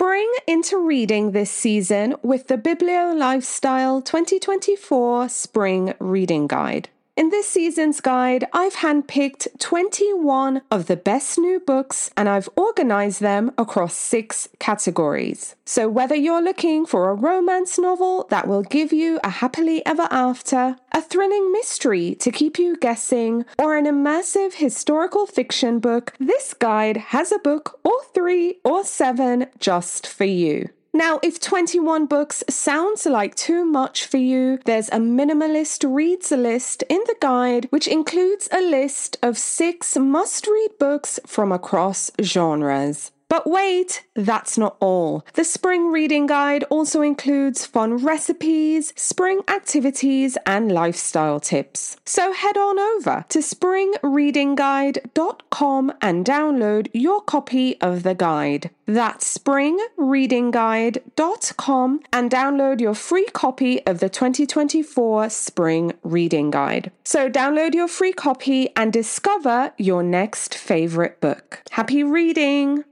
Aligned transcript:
spring 0.00 0.32
into 0.46 0.78
reading 0.78 1.32
this 1.32 1.50
season 1.50 2.14
with 2.22 2.46
the 2.46 2.56
Biblio 2.56 3.18
Lifestyle 3.18 4.00
2024 4.00 5.28
Spring 5.28 5.92
Reading 5.98 6.46
Guide. 6.46 6.88
In 7.18 7.30
this 7.30 7.48
season's 7.48 8.00
guide, 8.00 8.46
I've 8.52 8.76
handpicked 8.76 9.58
21 9.58 10.62
of 10.70 10.86
the 10.86 10.94
best 10.94 11.36
new 11.36 11.58
books 11.58 12.12
and 12.16 12.28
I've 12.28 12.48
organized 12.54 13.20
them 13.20 13.50
across 13.58 13.96
six 13.96 14.48
categories. 14.60 15.56
So, 15.64 15.88
whether 15.88 16.14
you're 16.14 16.40
looking 16.40 16.86
for 16.86 17.10
a 17.10 17.14
romance 17.14 17.76
novel 17.76 18.28
that 18.30 18.46
will 18.46 18.62
give 18.62 18.92
you 18.92 19.18
a 19.24 19.30
happily 19.30 19.84
ever 19.84 20.06
after, 20.12 20.76
a 20.92 21.02
thrilling 21.02 21.50
mystery 21.50 22.14
to 22.20 22.30
keep 22.30 22.56
you 22.56 22.76
guessing, 22.76 23.44
or 23.58 23.76
an 23.76 23.86
immersive 23.86 24.52
historical 24.52 25.26
fiction 25.26 25.80
book, 25.80 26.14
this 26.20 26.54
guide 26.54 26.98
has 27.08 27.32
a 27.32 27.40
book 27.40 27.80
or 27.82 28.00
three 28.14 28.60
or 28.64 28.84
seven 28.84 29.46
just 29.58 30.06
for 30.06 30.24
you. 30.24 30.68
Now, 30.98 31.20
if 31.22 31.38
21 31.38 32.06
books 32.06 32.42
sounds 32.50 33.06
like 33.06 33.36
too 33.36 33.64
much 33.64 34.04
for 34.04 34.16
you, 34.16 34.58
there's 34.64 34.88
a 34.88 34.98
minimalist 34.98 35.88
reads 35.88 36.32
list 36.32 36.82
in 36.88 36.98
the 37.06 37.14
guide, 37.20 37.68
which 37.70 37.86
includes 37.86 38.48
a 38.50 38.60
list 38.60 39.16
of 39.22 39.38
six 39.38 39.96
must 39.96 40.48
read 40.48 40.70
books 40.80 41.20
from 41.24 41.52
across 41.52 42.10
genres. 42.20 43.12
But 43.28 43.46
wait, 43.46 44.04
that's 44.14 44.56
not 44.56 44.78
all. 44.80 45.26
The 45.34 45.44
spring 45.44 45.92
reading 45.92 46.24
guide 46.26 46.64
also 46.70 47.02
includes 47.02 47.66
fun 47.66 47.98
recipes, 47.98 48.94
spring 48.96 49.42
activities, 49.48 50.38
and 50.46 50.72
lifestyle 50.72 51.38
tips. 51.38 51.98
So 52.06 52.32
head 52.32 52.56
on 52.56 52.78
over 52.78 53.26
to 53.28 53.40
springreadingguide.com 53.40 55.92
and 56.00 56.24
download 56.24 56.88
your 56.94 57.20
copy 57.20 57.78
of 57.80 58.02
the 58.02 58.14
guide. 58.14 58.70
That's 58.86 59.36
springreadingguide.com 59.36 62.00
and 62.10 62.30
download 62.30 62.80
your 62.80 62.94
free 62.94 63.26
copy 63.26 63.86
of 63.86 64.00
the 64.00 64.08
2024 64.08 65.28
Spring 65.28 65.92
Reading 66.02 66.50
Guide. 66.50 66.90
So 67.04 67.28
download 67.28 67.74
your 67.74 67.88
free 67.88 68.14
copy 68.14 68.70
and 68.74 68.90
discover 68.90 69.74
your 69.76 70.02
next 70.02 70.54
favorite 70.54 71.20
book. 71.20 71.60
Happy 71.70 72.02
reading! 72.02 72.84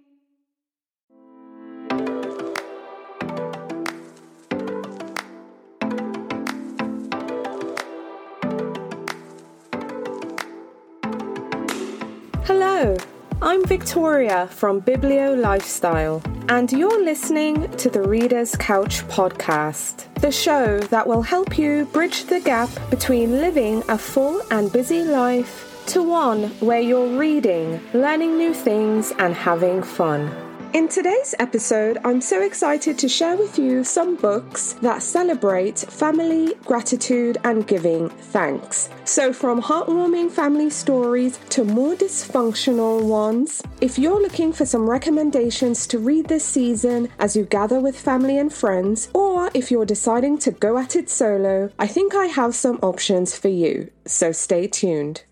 Hello, 12.47 12.97
I'm 13.43 13.65
Victoria 13.65 14.47
from 14.47 14.81
Biblio 14.81 15.37
Lifestyle, 15.37 16.23
and 16.49 16.71
you're 16.71 17.05
listening 17.05 17.69
to 17.73 17.91
the 17.91 18.03
Reader's 18.03 18.55
Couch 18.55 19.03
podcast, 19.09 20.05
the 20.21 20.31
show 20.31 20.79
that 20.79 21.09
will 21.09 21.23
help 21.23 21.59
you 21.59 21.87
bridge 21.87 22.27
the 22.27 22.39
gap 22.39 22.71
between 22.89 23.41
living 23.41 23.83
a 23.89 23.99
full 23.99 24.41
and 24.53 24.73
busy 24.73 25.03
life 25.03 25.83
to 25.87 26.05
one 26.05 26.45
where 26.61 26.81
you're 26.81 27.19
reading, 27.19 27.81
learning 27.93 28.39
new 28.39 28.55
things, 28.55 29.13
and 29.19 29.35
having 29.35 29.83
fun. 29.83 30.46
In 30.77 30.89
today's 30.89 31.35
episode, 31.39 31.97
I'm 32.05 32.21
so 32.21 32.43
excited 32.43 32.99
to 32.99 33.09
share 33.09 33.35
with 33.35 33.59
you 33.59 33.83
some 33.83 34.15
books 34.15 34.75
that 34.83 35.03
celebrate 35.03 35.79
family, 35.79 36.53
gratitude, 36.67 37.39
and 37.45 37.67
giving 37.67 38.11
thanks. 38.11 38.91
So, 39.07 39.33
from 39.33 39.63
heartwarming 39.63 40.31
family 40.31 40.69
stories 40.69 41.39
to 41.49 41.65
more 41.65 41.95
dysfunctional 41.95 43.03
ones, 43.03 43.63
if 43.81 43.99
you're 43.99 44.21
looking 44.21 44.53
for 44.53 44.67
some 44.67 44.87
recommendations 44.87 45.87
to 45.87 45.99
read 45.99 46.29
this 46.29 46.45
season 46.45 47.09
as 47.19 47.35
you 47.35 47.47
gather 47.47 47.81
with 47.81 47.99
family 47.99 48.37
and 48.37 48.53
friends, 48.53 49.09
or 49.15 49.51
if 49.55 49.71
you're 49.71 49.87
deciding 49.87 50.37
to 50.41 50.51
go 50.51 50.77
at 50.77 50.95
it 50.95 51.09
solo, 51.09 51.71
I 51.79 51.87
think 51.87 52.15
I 52.15 52.27
have 52.27 52.55
some 52.55 52.79
options 52.83 53.35
for 53.35 53.49
you. 53.49 53.91
So, 54.05 54.31
stay 54.31 54.67
tuned. 54.67 55.23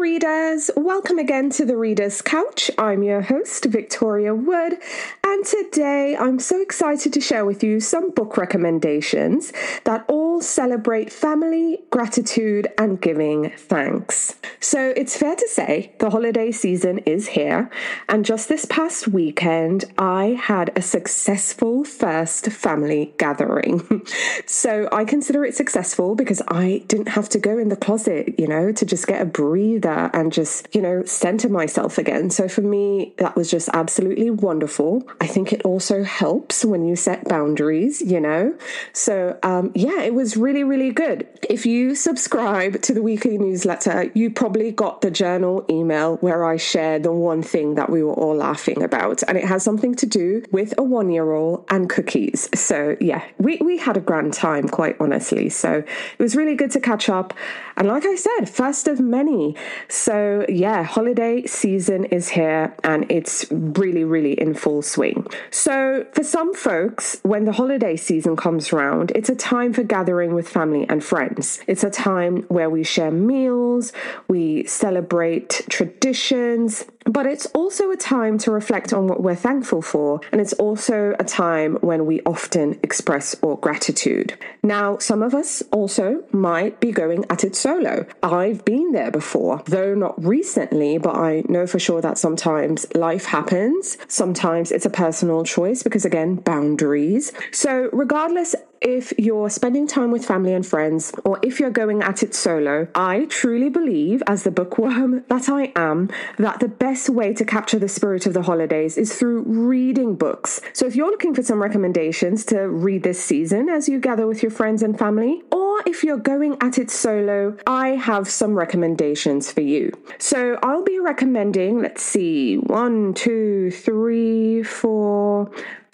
Readers. 0.00 0.70
Welcome 0.78 1.18
again 1.18 1.50
to 1.50 1.66
the 1.66 1.76
Reader's 1.76 2.22
Couch. 2.22 2.70
I'm 2.78 3.02
your 3.02 3.20
host, 3.20 3.66
Victoria 3.66 4.34
Wood, 4.34 4.78
and 5.22 5.44
today 5.44 6.16
I'm 6.16 6.38
so 6.38 6.58
excited 6.62 7.12
to 7.12 7.20
share 7.20 7.44
with 7.44 7.62
you 7.62 7.80
some 7.80 8.10
book 8.10 8.38
recommendations 8.38 9.52
that 9.84 10.06
all 10.08 10.40
celebrate 10.40 11.12
family, 11.12 11.80
gratitude, 11.90 12.68
and 12.78 12.98
giving 12.98 13.50
thanks. 13.50 14.36
So 14.58 14.94
it's 14.96 15.18
fair 15.18 15.36
to 15.36 15.48
say 15.48 15.92
the 15.98 16.08
holiday 16.08 16.50
season 16.50 17.00
is 17.00 17.28
here, 17.28 17.68
and 18.08 18.24
just 18.24 18.48
this 18.48 18.64
past 18.64 19.06
weekend, 19.06 19.84
I 19.98 20.38
had 20.40 20.72
a 20.76 20.80
successful 20.80 21.84
first 21.84 22.46
family 22.46 23.12
gathering. 23.18 24.06
so 24.46 24.88
I 24.92 25.04
consider 25.04 25.44
it 25.44 25.54
successful 25.54 26.14
because 26.14 26.40
I 26.48 26.84
didn't 26.86 27.08
have 27.08 27.28
to 27.30 27.38
go 27.38 27.58
in 27.58 27.68
the 27.68 27.76
closet, 27.76 28.38
you 28.38 28.46
know, 28.46 28.72
to 28.72 28.86
just 28.86 29.06
get 29.06 29.20
a 29.20 29.26
breathe 29.26 29.89
breather 29.90 30.10
and 30.14 30.32
just, 30.32 30.68
you 30.74 30.80
know, 30.80 31.04
center 31.04 31.48
myself 31.48 31.98
again. 31.98 32.30
So 32.30 32.48
for 32.48 32.62
me, 32.62 33.14
that 33.18 33.36
was 33.36 33.50
just 33.50 33.68
absolutely 33.72 34.30
wonderful. 34.30 35.06
I 35.20 35.26
think 35.26 35.52
it 35.52 35.62
also 35.62 36.02
helps 36.02 36.64
when 36.64 36.86
you 36.86 36.96
set 36.96 37.28
boundaries, 37.28 38.00
you 38.00 38.20
know? 38.20 38.56
So, 38.92 39.38
um, 39.42 39.72
yeah, 39.74 40.02
it 40.02 40.14
was 40.14 40.36
really, 40.36 40.64
really 40.64 40.90
good. 40.90 41.26
If 41.48 41.66
you 41.66 41.94
subscribe 41.94 42.82
to 42.82 42.94
the 42.94 43.02
weekly 43.02 43.38
newsletter, 43.38 44.10
you 44.14 44.30
probably 44.30 44.70
got 44.70 45.00
the 45.00 45.10
journal 45.10 45.64
email 45.68 46.16
where 46.16 46.44
I 46.44 46.56
share 46.56 46.98
the 46.98 47.12
one 47.12 47.42
thing 47.42 47.74
that 47.74 47.90
we 47.90 48.02
were 48.02 48.14
all 48.14 48.36
laughing 48.36 48.82
about. 48.82 49.22
And 49.28 49.36
it 49.36 49.44
has 49.44 49.62
something 49.62 49.94
to 49.96 50.06
do 50.06 50.42
with 50.50 50.74
a 50.78 50.82
one 50.82 51.10
year 51.10 51.32
old 51.32 51.64
and 51.68 51.88
cookies. 51.88 52.48
So, 52.54 52.96
yeah, 53.00 53.24
we, 53.38 53.58
we 53.58 53.78
had 53.78 53.96
a 53.96 54.00
grand 54.00 54.32
time, 54.34 54.68
quite 54.68 54.96
honestly. 55.00 55.48
So 55.48 55.78
it 55.78 56.22
was 56.22 56.36
really 56.36 56.54
good 56.54 56.70
to 56.72 56.80
catch 56.80 57.08
up. 57.08 57.34
And 57.76 57.88
like 57.88 58.04
I 58.04 58.14
said, 58.14 58.48
first 58.48 58.88
of 58.88 59.00
many. 59.00 59.56
So, 59.88 60.44
yeah, 60.48 60.82
holiday 60.82 61.46
season 61.46 62.04
is 62.06 62.28
here 62.30 62.74
and 62.84 63.10
it's 63.10 63.46
really, 63.50 64.04
really 64.04 64.32
in 64.32 64.54
full 64.54 64.82
swing. 64.82 65.26
So, 65.50 66.06
for 66.12 66.24
some 66.24 66.54
folks, 66.54 67.18
when 67.22 67.44
the 67.44 67.52
holiday 67.52 67.96
season 67.96 68.36
comes 68.36 68.72
around, 68.72 69.12
it's 69.14 69.28
a 69.28 69.34
time 69.34 69.72
for 69.72 69.82
gathering 69.82 70.34
with 70.34 70.48
family 70.48 70.86
and 70.88 71.02
friends. 71.02 71.60
It's 71.66 71.84
a 71.84 71.90
time 71.90 72.42
where 72.48 72.70
we 72.70 72.84
share 72.84 73.10
meals, 73.10 73.92
we 74.28 74.64
celebrate 74.66 75.64
traditions, 75.68 76.84
but 77.10 77.26
it's 77.26 77.46
also 77.46 77.90
a 77.90 77.96
time 77.96 78.38
to 78.38 78.52
reflect 78.52 78.92
on 78.92 79.08
what 79.08 79.20
we're 79.20 79.34
thankful 79.34 79.82
for, 79.82 80.20
and 80.30 80.40
it's 80.40 80.52
also 80.54 81.16
a 81.18 81.24
time 81.24 81.74
when 81.80 82.06
we 82.06 82.20
often 82.22 82.78
express 82.84 83.34
our 83.42 83.56
gratitude. 83.56 84.38
Now, 84.62 84.98
some 84.98 85.22
of 85.22 85.34
us 85.34 85.62
also 85.72 86.22
might 86.30 86.78
be 86.78 86.92
going 86.92 87.24
at 87.28 87.42
it 87.42 87.56
solo. 87.56 88.06
I've 88.22 88.64
been 88.64 88.92
there 88.92 89.10
before, 89.10 89.62
though 89.66 89.94
not 89.94 90.24
recently, 90.24 90.98
but 90.98 91.16
I 91.16 91.42
know 91.48 91.66
for 91.66 91.80
sure 91.80 92.00
that 92.00 92.16
sometimes 92.16 92.86
life 92.94 93.24
happens. 93.24 93.98
Sometimes 94.06 94.70
it's 94.70 94.86
a 94.86 94.90
personal 94.90 95.42
choice 95.44 95.82
because, 95.82 96.04
again, 96.04 96.36
boundaries. 96.36 97.32
So, 97.50 97.90
regardless 97.92 98.54
if 98.80 99.12
you're 99.18 99.50
spending 99.50 99.86
time 99.86 100.10
with 100.10 100.24
family 100.24 100.54
and 100.54 100.66
friends, 100.66 101.12
or 101.24 101.38
if 101.42 101.60
you're 101.60 101.70
going 101.70 102.02
at 102.02 102.22
it 102.22 102.34
solo, 102.34 102.88
I 102.94 103.26
truly 103.26 103.68
believe, 103.68 104.22
as 104.26 104.44
the 104.44 104.50
bookworm 104.50 105.24
that 105.28 105.48
I 105.48 105.72
am, 105.76 106.10
that 106.38 106.60
the 106.60 106.68
best 106.68 107.08
way 107.08 107.34
to 107.34 107.44
capture 107.44 107.78
the 107.78 107.88
spirit 107.88 108.26
of 108.26 108.32
the 108.32 108.42
holidays 108.42 108.96
is 108.96 109.14
through 109.14 109.42
reading 109.42 110.14
books. 110.16 110.60
So 110.72 110.86
if 110.86 110.96
you're 110.96 111.10
looking 111.10 111.34
for 111.34 111.42
some 111.42 111.62
recommendations 111.62 112.44
to 112.46 112.68
read 112.68 113.02
this 113.02 113.22
season 113.22 113.68
as 113.68 113.88
you 113.88 114.00
gather 114.00 114.26
with 114.26 114.42
your 114.42 114.50
friends 114.50 114.82
and 114.82 114.98
family, 114.98 115.42
or 115.52 115.82
if 115.86 116.02
you're 116.02 116.16
going 116.16 116.56
at 116.60 116.78
it 116.78 116.90
solo, 116.90 117.56
I 117.66 117.90
have 117.90 118.28
some 118.28 118.54
recommendations 118.54 119.50
for 119.52 119.60
you. 119.60 119.92
So 120.18 120.58
I'll 120.62 120.84
be 120.84 120.98
recommending, 120.98 121.82
let's 121.82 122.02
see, 122.02 122.56
one, 122.56 123.14
two, 123.14 123.70
three, 123.70 124.62
four, 124.62 125.50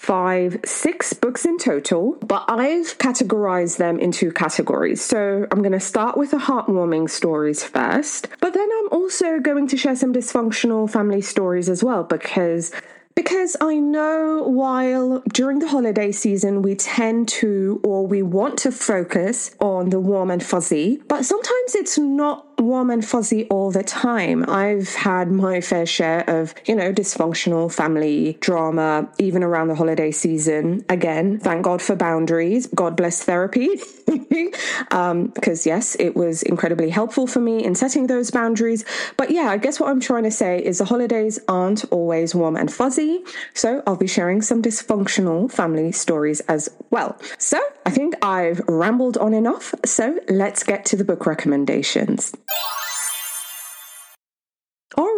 five, 0.06 0.60
six 0.64 1.12
books 1.12 1.44
in 1.44 1.58
total, 1.58 2.16
but 2.24 2.44
I've 2.46 2.96
categorized 2.98 3.78
them 3.78 3.98
into 3.98 4.30
categories. 4.30 5.02
So 5.02 5.48
I'm 5.50 5.58
going 5.62 5.72
to 5.72 5.80
start 5.80 6.16
with 6.16 6.30
the 6.30 6.36
heartwarming 6.36 7.10
stories 7.10 7.64
first, 7.64 8.28
but 8.40 8.54
then 8.54 8.68
I'm 8.78 8.88
also 8.92 9.40
going 9.40 9.66
to 9.66 9.76
share 9.76 9.96
some 9.96 10.12
dysfunctional 10.12 10.88
family 10.88 11.22
stories 11.22 11.68
as 11.68 11.82
well 11.82 12.04
because 12.04 12.72
because 13.16 13.56
I 13.60 13.76
know 13.76 14.44
while 14.46 15.24
during 15.32 15.58
the 15.58 15.68
holiday 15.68 16.12
season 16.12 16.62
we 16.62 16.76
tend 16.76 17.28
to 17.40 17.80
or 17.82 18.06
we 18.06 18.22
want 18.22 18.58
to 18.58 18.70
focus 18.70 19.56
on 19.58 19.90
the 19.90 19.98
warm 19.98 20.30
and 20.30 20.42
fuzzy, 20.42 21.02
but 21.08 21.24
sometimes 21.24 21.74
it's 21.74 21.98
not 21.98 22.45
warm 22.58 22.90
and 22.90 23.04
fuzzy 23.04 23.46
all 23.48 23.70
the 23.70 23.82
time. 23.82 24.48
I've 24.48 24.94
had 24.94 25.30
my 25.30 25.60
fair 25.60 25.86
share 25.86 26.28
of, 26.28 26.54
you 26.64 26.74
know, 26.74 26.92
dysfunctional 26.92 27.72
family 27.72 28.38
drama, 28.40 29.08
even 29.18 29.42
around 29.42 29.68
the 29.68 29.74
holiday 29.74 30.10
season. 30.10 30.84
Again, 30.88 31.38
thank 31.38 31.62
God 31.64 31.82
for 31.82 31.96
boundaries. 31.96 32.66
God 32.68 32.96
bless 32.96 33.22
therapy. 33.22 33.68
Because, 34.06 34.56
um, 34.90 35.32
yes, 35.64 35.96
it 35.98 36.16
was 36.16 36.42
incredibly 36.42 36.90
helpful 36.90 37.26
for 37.26 37.40
me 37.40 37.64
in 37.64 37.74
setting 37.74 38.06
those 38.06 38.30
boundaries. 38.30 38.84
But 39.16 39.30
yeah, 39.30 39.50
I 39.50 39.58
guess 39.58 39.80
what 39.80 39.90
I'm 39.90 40.00
trying 40.00 40.24
to 40.24 40.30
say 40.30 40.58
is 40.62 40.78
the 40.78 40.84
holidays 40.84 41.38
aren't 41.48 41.84
always 41.92 42.34
warm 42.34 42.56
and 42.56 42.72
fuzzy. 42.72 43.22
So 43.54 43.82
I'll 43.86 43.96
be 43.96 44.06
sharing 44.06 44.42
some 44.42 44.62
dysfunctional 44.62 45.50
family 45.50 45.92
stories 45.92 46.40
as 46.40 46.68
well. 46.90 47.18
So 47.38 47.60
I 47.84 47.90
think 47.90 48.14
I've 48.22 48.60
rambled 48.66 49.16
on 49.18 49.34
enough. 49.34 49.74
So 49.84 50.18
let's 50.28 50.62
get 50.62 50.84
to 50.86 50.96
the 50.96 51.04
book 51.04 51.26
recommendations. 51.26 52.32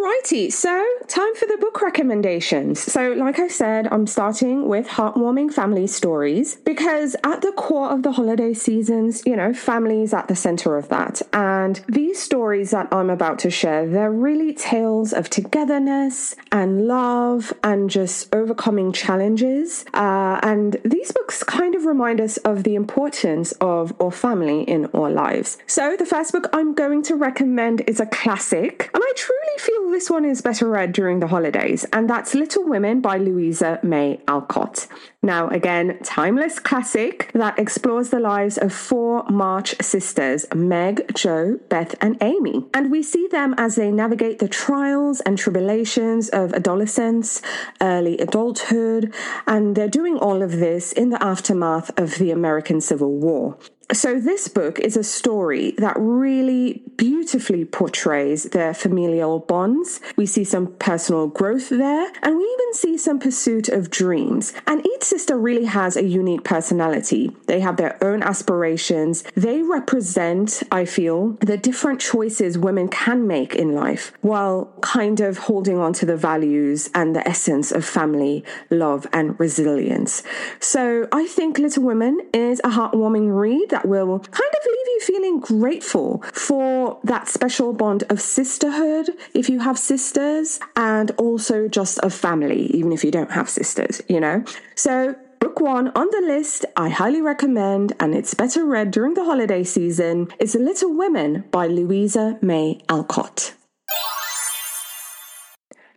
Alrighty, 0.09 0.51
so 0.51 0.85
time 1.07 1.35
for 1.35 1.45
the 1.45 1.57
book 1.57 1.81
recommendations. 1.81 2.79
So, 2.79 3.11
like 3.11 3.37
I 3.37 3.47
said, 3.47 3.87
I'm 3.91 4.07
starting 4.07 4.67
with 4.67 4.87
heartwarming 4.87 5.53
family 5.53 5.85
stories 5.85 6.55
because 6.55 7.15
at 7.23 7.41
the 7.41 7.51
core 7.51 7.91
of 7.91 8.01
the 8.01 8.13
holiday 8.13 8.53
seasons, 8.53 9.21
you 9.25 9.35
know, 9.35 9.53
family 9.53 10.01
is 10.01 10.13
at 10.13 10.27
the 10.27 10.35
center 10.35 10.77
of 10.77 10.89
that. 10.89 11.21
And 11.31 11.83
these 11.87 12.19
stories 12.19 12.71
that 12.71 12.87
I'm 12.91 13.11
about 13.11 13.37
to 13.39 13.51
share, 13.51 13.87
they're 13.87 14.11
really 14.11 14.51
tales 14.53 15.13
of 15.13 15.29
togetherness 15.29 16.35
and 16.51 16.87
love 16.87 17.53
and 17.63 17.89
just 17.89 18.33
overcoming 18.33 18.91
challenges. 18.91 19.85
Uh, 19.93 20.39
and 20.41 20.77
these 20.83 21.11
books 21.11 21.43
kind 21.43 21.75
of 21.75 21.85
remind 21.85 22.19
us 22.19 22.37
of 22.37 22.63
the 22.63 22.73
importance 22.73 23.51
of 23.61 23.93
our 24.01 24.11
family 24.11 24.63
in 24.63 24.87
our 24.87 25.11
lives. 25.11 25.59
So, 25.67 25.95
the 25.95 26.05
first 26.05 26.31
book 26.31 26.47
I'm 26.51 26.73
going 26.73 27.03
to 27.03 27.15
recommend 27.15 27.81
is 27.81 27.99
a 27.99 28.07
classic, 28.07 28.89
and 28.93 29.03
I 29.05 29.13
truly 29.15 29.57
feel 29.59 29.89
this 29.99 30.09
one 30.09 30.23
is 30.23 30.39
better 30.39 30.65
read 30.65 30.93
during 30.93 31.19
the 31.19 31.27
holidays, 31.27 31.85
and 31.91 32.09
that's 32.09 32.33
Little 32.33 32.63
Women 32.63 33.01
by 33.01 33.17
Louisa 33.17 33.81
May 33.83 34.21
Alcott. 34.29 34.87
Now, 35.21 35.49
again, 35.49 35.99
timeless 36.05 36.57
classic 36.57 37.29
that 37.33 37.59
explores 37.59 38.09
the 38.09 38.21
lives 38.21 38.57
of 38.57 38.71
four 38.71 39.25
March 39.29 39.75
sisters 39.81 40.45
Meg, 40.55 41.13
Jo, 41.15 41.59
Beth, 41.67 41.95
and 41.99 42.15
Amy. 42.21 42.65
And 42.73 42.89
we 42.89 43.03
see 43.03 43.27
them 43.27 43.53
as 43.57 43.75
they 43.75 43.91
navigate 43.91 44.39
the 44.39 44.47
trials 44.47 45.19
and 45.19 45.37
tribulations 45.37 46.29
of 46.29 46.53
adolescence, 46.53 47.41
early 47.81 48.19
adulthood, 48.19 49.13
and 49.47 49.75
they're 49.75 49.89
doing 49.89 50.17
all 50.17 50.41
of 50.41 50.51
this 50.51 50.93
in 50.93 51.09
the 51.09 51.21
aftermath 51.21 51.91
of 51.99 52.19
the 52.19 52.31
American 52.31 52.79
Civil 52.79 53.11
War. 53.11 53.57
So, 53.91 54.19
this 54.19 54.47
book 54.47 54.77
is 54.77 54.95
a 54.95 55.03
story 55.03 55.71
that 55.79 55.95
really 55.97 56.83
beautifully 56.95 57.65
portrays 57.65 58.43
their 58.43 58.71
familial 58.75 59.39
bonds. 59.39 59.99
We 60.15 60.27
see 60.27 60.43
some 60.43 60.75
personal 60.75 61.25
growth 61.25 61.69
there, 61.69 62.11
and 62.21 62.37
we 62.37 62.43
even 62.43 62.73
see 62.75 62.99
some 62.99 63.17
pursuit 63.17 63.67
of 63.67 63.89
dreams. 63.89 64.53
And 64.67 64.85
each 64.85 65.01
sister 65.05 65.39
really 65.39 65.65
has 65.65 65.97
a 65.97 66.03
unique 66.03 66.43
personality. 66.43 67.35
They 67.47 67.61
have 67.61 67.77
their 67.77 67.97
own 68.03 68.21
aspirations. 68.21 69.23
They 69.35 69.63
represent, 69.63 70.61
I 70.71 70.85
feel, 70.85 71.29
the 71.41 71.57
different 71.57 71.99
choices 71.99 72.59
women 72.59 72.89
can 72.89 73.25
make 73.25 73.55
in 73.55 73.73
life 73.73 74.13
while 74.21 74.71
kind 74.81 75.19
of 75.19 75.39
holding 75.39 75.79
on 75.79 75.93
to 75.93 76.05
the 76.05 76.17
values 76.17 76.91
and 76.93 77.15
the 77.15 77.27
essence 77.27 77.71
of 77.71 77.85
family, 77.85 78.43
love, 78.69 79.07
and 79.11 79.39
resilience. 79.39 80.21
So, 80.59 81.07
I 81.11 81.25
think 81.25 81.57
Little 81.57 81.83
Women 81.83 82.19
is 82.35 82.61
a 82.63 82.69
heartwarming 82.69 83.35
read 83.35 83.78
that 83.79 83.87
will 83.87 84.19
kind 84.19 84.53
of 84.57 84.65
leave 84.65 84.87
you 84.87 84.99
feeling 85.01 85.39
grateful 85.39 86.21
for 86.33 86.99
that 87.03 87.27
special 87.27 87.71
bond 87.71 88.03
of 88.09 88.19
sisterhood 88.19 89.09
if 89.33 89.49
you 89.49 89.59
have 89.59 89.77
sisters 89.77 90.59
and 90.75 91.11
also 91.11 91.67
just 91.67 91.97
of 91.99 92.13
family, 92.13 92.65
even 92.75 92.91
if 92.91 93.03
you 93.03 93.11
don't 93.11 93.31
have 93.31 93.49
sisters, 93.49 94.01
you 94.09 94.19
know? 94.19 94.43
So, 94.75 95.15
Book 95.39 95.61
one 95.61 95.87
on 95.95 96.07
the 96.11 96.21
list 96.27 96.65
I 96.75 96.89
highly 96.89 97.21
recommend, 97.21 97.93
and 97.97 98.13
it's 98.13 98.33
better 98.33 98.65
read 98.65 98.91
during 98.91 99.13
the 99.13 99.23
holiday 99.23 99.63
season, 99.63 100.27
is 100.37 100.51
The 100.51 100.59
Little 100.59 100.93
Women 100.93 101.45
by 101.49 101.65
Louisa 101.65 102.37
May 102.41 102.81
Alcott. 102.89 103.53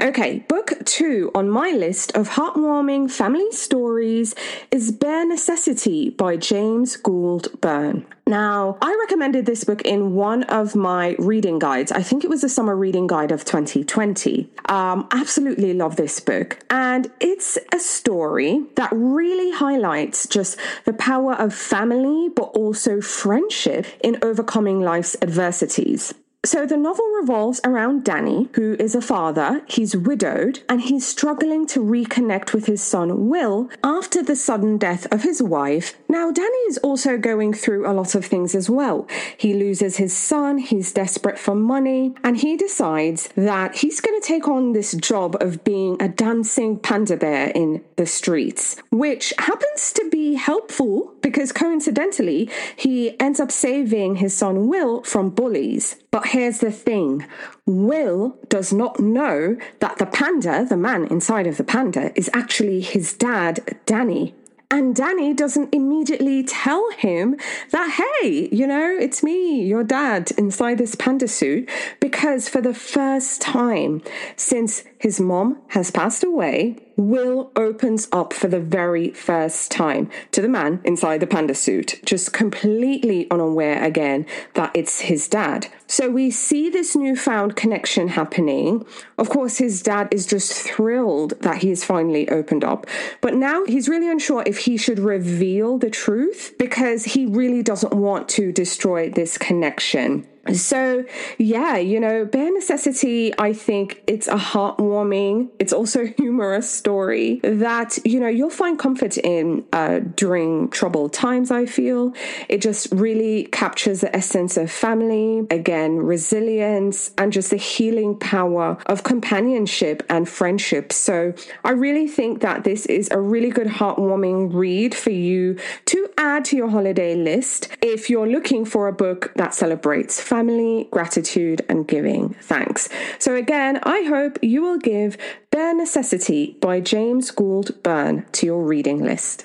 Okay, 0.03 0.41
book 0.49 0.73
two 0.85 1.31
on 1.33 1.49
my 1.49 1.71
list 1.71 2.17
of 2.17 2.31
heartwarming 2.31 3.09
family 3.09 3.53
stories 3.53 4.35
is 4.73 4.91
Bear 4.91 5.25
Necessity 5.25 6.11
by 6.11 6.37
James 6.37 6.97
Gould 6.97 7.61
Bourn. 7.61 8.05
Now, 8.27 8.79
I 8.83 8.97
recommended 8.99 9.47
this 9.47 9.63
book 9.63 9.83
in 9.83 10.15
one 10.15 10.43
of 10.45 10.75
my 10.75 11.15
reading 11.21 11.61
guides. 11.61 11.93
I 11.93 12.03
think 12.03 12.25
it 12.25 12.31
was 12.31 12.41
the 12.41 12.49
summer 12.49 12.75
reading 12.75 13.07
guide 13.07 13.31
of 13.31 13.45
2020. 13.45 14.51
Um, 14.69 15.07
absolutely 15.13 15.73
love 15.73 15.95
this 15.95 16.19
book. 16.19 16.59
And 16.69 17.09
it's 17.21 17.57
a 17.73 17.79
story 17.79 18.65
that 18.75 18.91
really 18.91 19.53
highlights 19.53 20.27
just 20.27 20.59
the 20.85 20.95
power 20.95 21.35
of 21.35 21.55
family, 21.55 22.29
but 22.29 22.51
also 22.57 23.01
friendship 23.01 23.87
in 24.03 24.19
overcoming 24.21 24.81
life's 24.81 25.17
adversities. 25.23 26.13
So 26.45 26.67
the 26.67 26.77
novel 26.77 27.05
revolves 27.21 27.61
around 27.63 28.03
Danny, 28.03 28.49
who 28.55 28.75
is 28.81 28.97
a 28.97 29.01
father. 29.01 29.63
He's 29.69 29.97
widowed 29.97 30.59
and 30.69 30.81
he's 30.81 31.07
struggling 31.07 31.69
to 31.69 31.79
reconnect 31.79 32.53
with 32.53 32.67
his 32.67 32.83
son 32.83 33.29
Will 33.29 33.71
after 33.85 34.25
the 34.25 34.35
sudden 34.35 34.77
death 34.77 35.07
of 35.13 35.23
his 35.23 35.41
wife. 35.41 35.97
Now, 36.13 36.31
Danny 36.31 36.59
is 36.69 36.77
also 36.83 37.17
going 37.17 37.55
through 37.55 37.91
a 37.91 37.95
lot 37.95 38.15
of 38.15 38.27
things 38.27 38.55
as 38.55 38.69
well. 38.69 39.09
He 39.35 39.55
loses 39.55 39.97
his 39.97 40.15
son, 40.15 40.59
he's 40.59 40.93
desperate 40.93 41.39
for 41.39 41.55
money, 41.55 42.15
and 42.23 42.37
he 42.37 42.55
decides 42.55 43.31
that 43.35 43.77
he's 43.77 44.03
going 44.03 44.21
to 44.21 44.29
take 44.29 44.47
on 44.47 44.75
this 44.75 44.93
job 44.93 45.39
of 45.41 45.65
being 45.65 45.97
a 46.03 46.09
dancing 46.09 46.79
panda 46.79 47.17
bear 47.17 47.49
in 47.55 47.83
the 47.97 48.05
streets, 48.05 48.77
which 48.91 49.33
happens 49.39 49.91
to 49.95 50.07
be 50.11 50.35
helpful 50.35 51.15
because 51.23 51.51
coincidentally, 51.51 52.51
he 52.77 53.19
ends 53.19 53.41
up 53.41 53.51
saving 53.51 54.17
his 54.17 54.37
son 54.37 54.69
Will 54.69 55.03
from 55.05 55.31
bullies. 55.31 55.97
But 56.11 56.27
here's 56.27 56.59
the 56.59 56.71
thing 56.71 57.27
Will 57.65 58.37
does 58.51 58.71
not 58.71 59.01
know 59.01 59.57
that 59.81 59.97
the 59.97 60.05
panda, 60.05 60.67
the 60.69 60.77
man 60.77 61.07
inside 61.07 61.47
of 61.47 61.57
the 61.57 61.65
panda, 61.65 62.13
is 62.15 62.29
actually 62.35 62.83
his 62.83 63.15
dad, 63.15 63.79
Danny. 63.87 64.35
And 64.73 64.97
Danny 64.97 65.35
doesn't 65.35 65.75
immediately 65.75 66.43
tell 66.43 66.91
him 66.93 67.37
that, 67.73 68.01
hey, 68.23 68.49
you 68.51 68.67
know, 68.67 68.97
it's 68.99 69.23
me, 69.23 69.63
your 69.63 69.85
dad, 69.85 70.31
inside 70.39 70.79
this 70.79 70.95
panda 70.95 71.29
suit, 71.29 71.69
because 72.01 72.49
for 72.49 72.63
the 72.63 72.73
first 72.73 73.43
time 73.43 74.01
since 74.35 74.85
his 75.03 75.19
mom 75.19 75.61
has 75.71 75.91
passed 75.91 76.23
away, 76.23 76.77
Will 76.97 77.51
opens 77.57 78.07
up 78.13 78.33
for 78.33 78.47
the 78.47 78.61
very 78.61 79.11
first 79.11 79.73
time 79.73 80.09
to 80.31 80.41
the 80.41 80.49
man 80.49 80.81
inside 80.85 81.19
the 81.19 81.27
panda 81.27 81.57
suit, 81.57 82.01
just 82.05 82.33
completely 82.33 83.29
unaware 83.29 83.83
again 83.83 84.27
that 84.55 84.71
it's 84.75 85.01
his 85.01 85.27
dad. 85.27 85.67
So 85.89 86.09
we 86.09 86.31
see 86.31 86.71
this 86.71 86.95
newfound 86.95 87.57
connection 87.57 88.09
happening. 88.09 88.87
Of 89.19 89.29
course, 89.29 89.59
his 89.59 89.83
dad 89.83 90.07
is 90.13 90.25
just 90.25 90.53
thrilled 90.53 91.33
that 91.41 91.63
he 91.63 91.71
has 91.71 91.83
finally 91.83 92.29
opened 92.29 92.63
up, 92.63 92.87
but 93.21 93.35
now 93.35 93.65
he's 93.65 93.89
really 93.89 94.09
unsure 94.09 94.45
if 94.47 94.59
he 94.59 94.77
should 94.77 95.01
reveal 95.01 95.79
the 95.79 95.91
truth 95.91 96.55
because 96.61 97.03
he 97.07 97.27
really 97.27 97.65
doesn't 97.65 97.93
want 97.93 98.29
to 98.29 98.53
destroy 98.53 99.11
this 99.11 99.37
connection. 99.37 100.29
So, 100.53 101.05
yeah, 101.39 101.77
you 101.77 102.01
know, 102.01 102.25
Bear 102.25 102.53
Necessity, 102.53 103.33
I 103.39 103.53
think 103.53 104.03
it's 104.09 104.27
a 104.27 104.35
heartwarming, 104.35 105.51
it's 105.61 105.73
also 105.73 106.07
humorous 106.07 106.69
story 106.69 107.41
that, 107.45 107.99
you 108.05 108.19
know, 108.19 108.27
you'll 108.27 108.51
find 108.51 108.77
comfort 108.77 109.19
in 109.19 109.65
uh, 109.73 110.01
during 110.17 110.69
troubled 110.71 111.13
times, 111.13 111.53
I 111.53 111.67
feel. 111.67 112.13
It 112.49 112.61
just 112.61 112.91
really 112.91 113.45
captures 113.45 114.01
the 114.01 114.15
essence 114.15 114.57
of 114.57 114.71
family, 114.73 115.47
again, 115.49 115.99
resilience, 115.99 117.13
and 117.17 117.33
just 117.33 117.51
the 117.51 117.57
healing 117.57 118.19
power 118.19 118.79
of 118.87 119.05
companionship 119.05 120.03
and 120.11 120.29
friendship. 120.29 120.93
So, 120.93 121.35
I 121.63 121.71
really 121.71 122.09
think 122.09 122.41
that 122.41 122.65
this 122.65 122.87
is 122.87 123.09
a 123.13 123.21
really 123.21 123.51
good 123.51 123.69
heartwarming 123.69 124.53
read 124.53 124.93
for 124.93 125.11
you 125.11 125.57
to 125.87 126.09
add 126.19 126.45
to 126.47 126.57
your 126.57 126.69
holiday 126.69 127.15
list 127.15 127.69
if 127.81 128.11
you're 128.11 128.29
looking 128.29 128.65
for 128.65 128.89
a 128.89 128.93
book 128.93 129.33
that 129.37 129.55
celebrates 129.55 130.21
family, 130.33 130.89
gratitude, 130.91 131.61
and 131.69 131.87
giving 131.87 132.31
thanks. 132.41 132.89
So, 133.19 133.35
again, 133.35 133.79
I 133.83 134.05
hope 134.05 134.39
you 134.41 134.63
will 134.63 134.79
give 134.79 135.19
Bear 135.51 135.75
Necessity 135.75 136.57
by 136.59 136.81
James 136.81 137.31
Gould 137.31 137.83
Bourn 137.83 138.25
to 138.33 138.47
your 138.47 138.65
reading 138.65 139.05
list. 139.05 139.45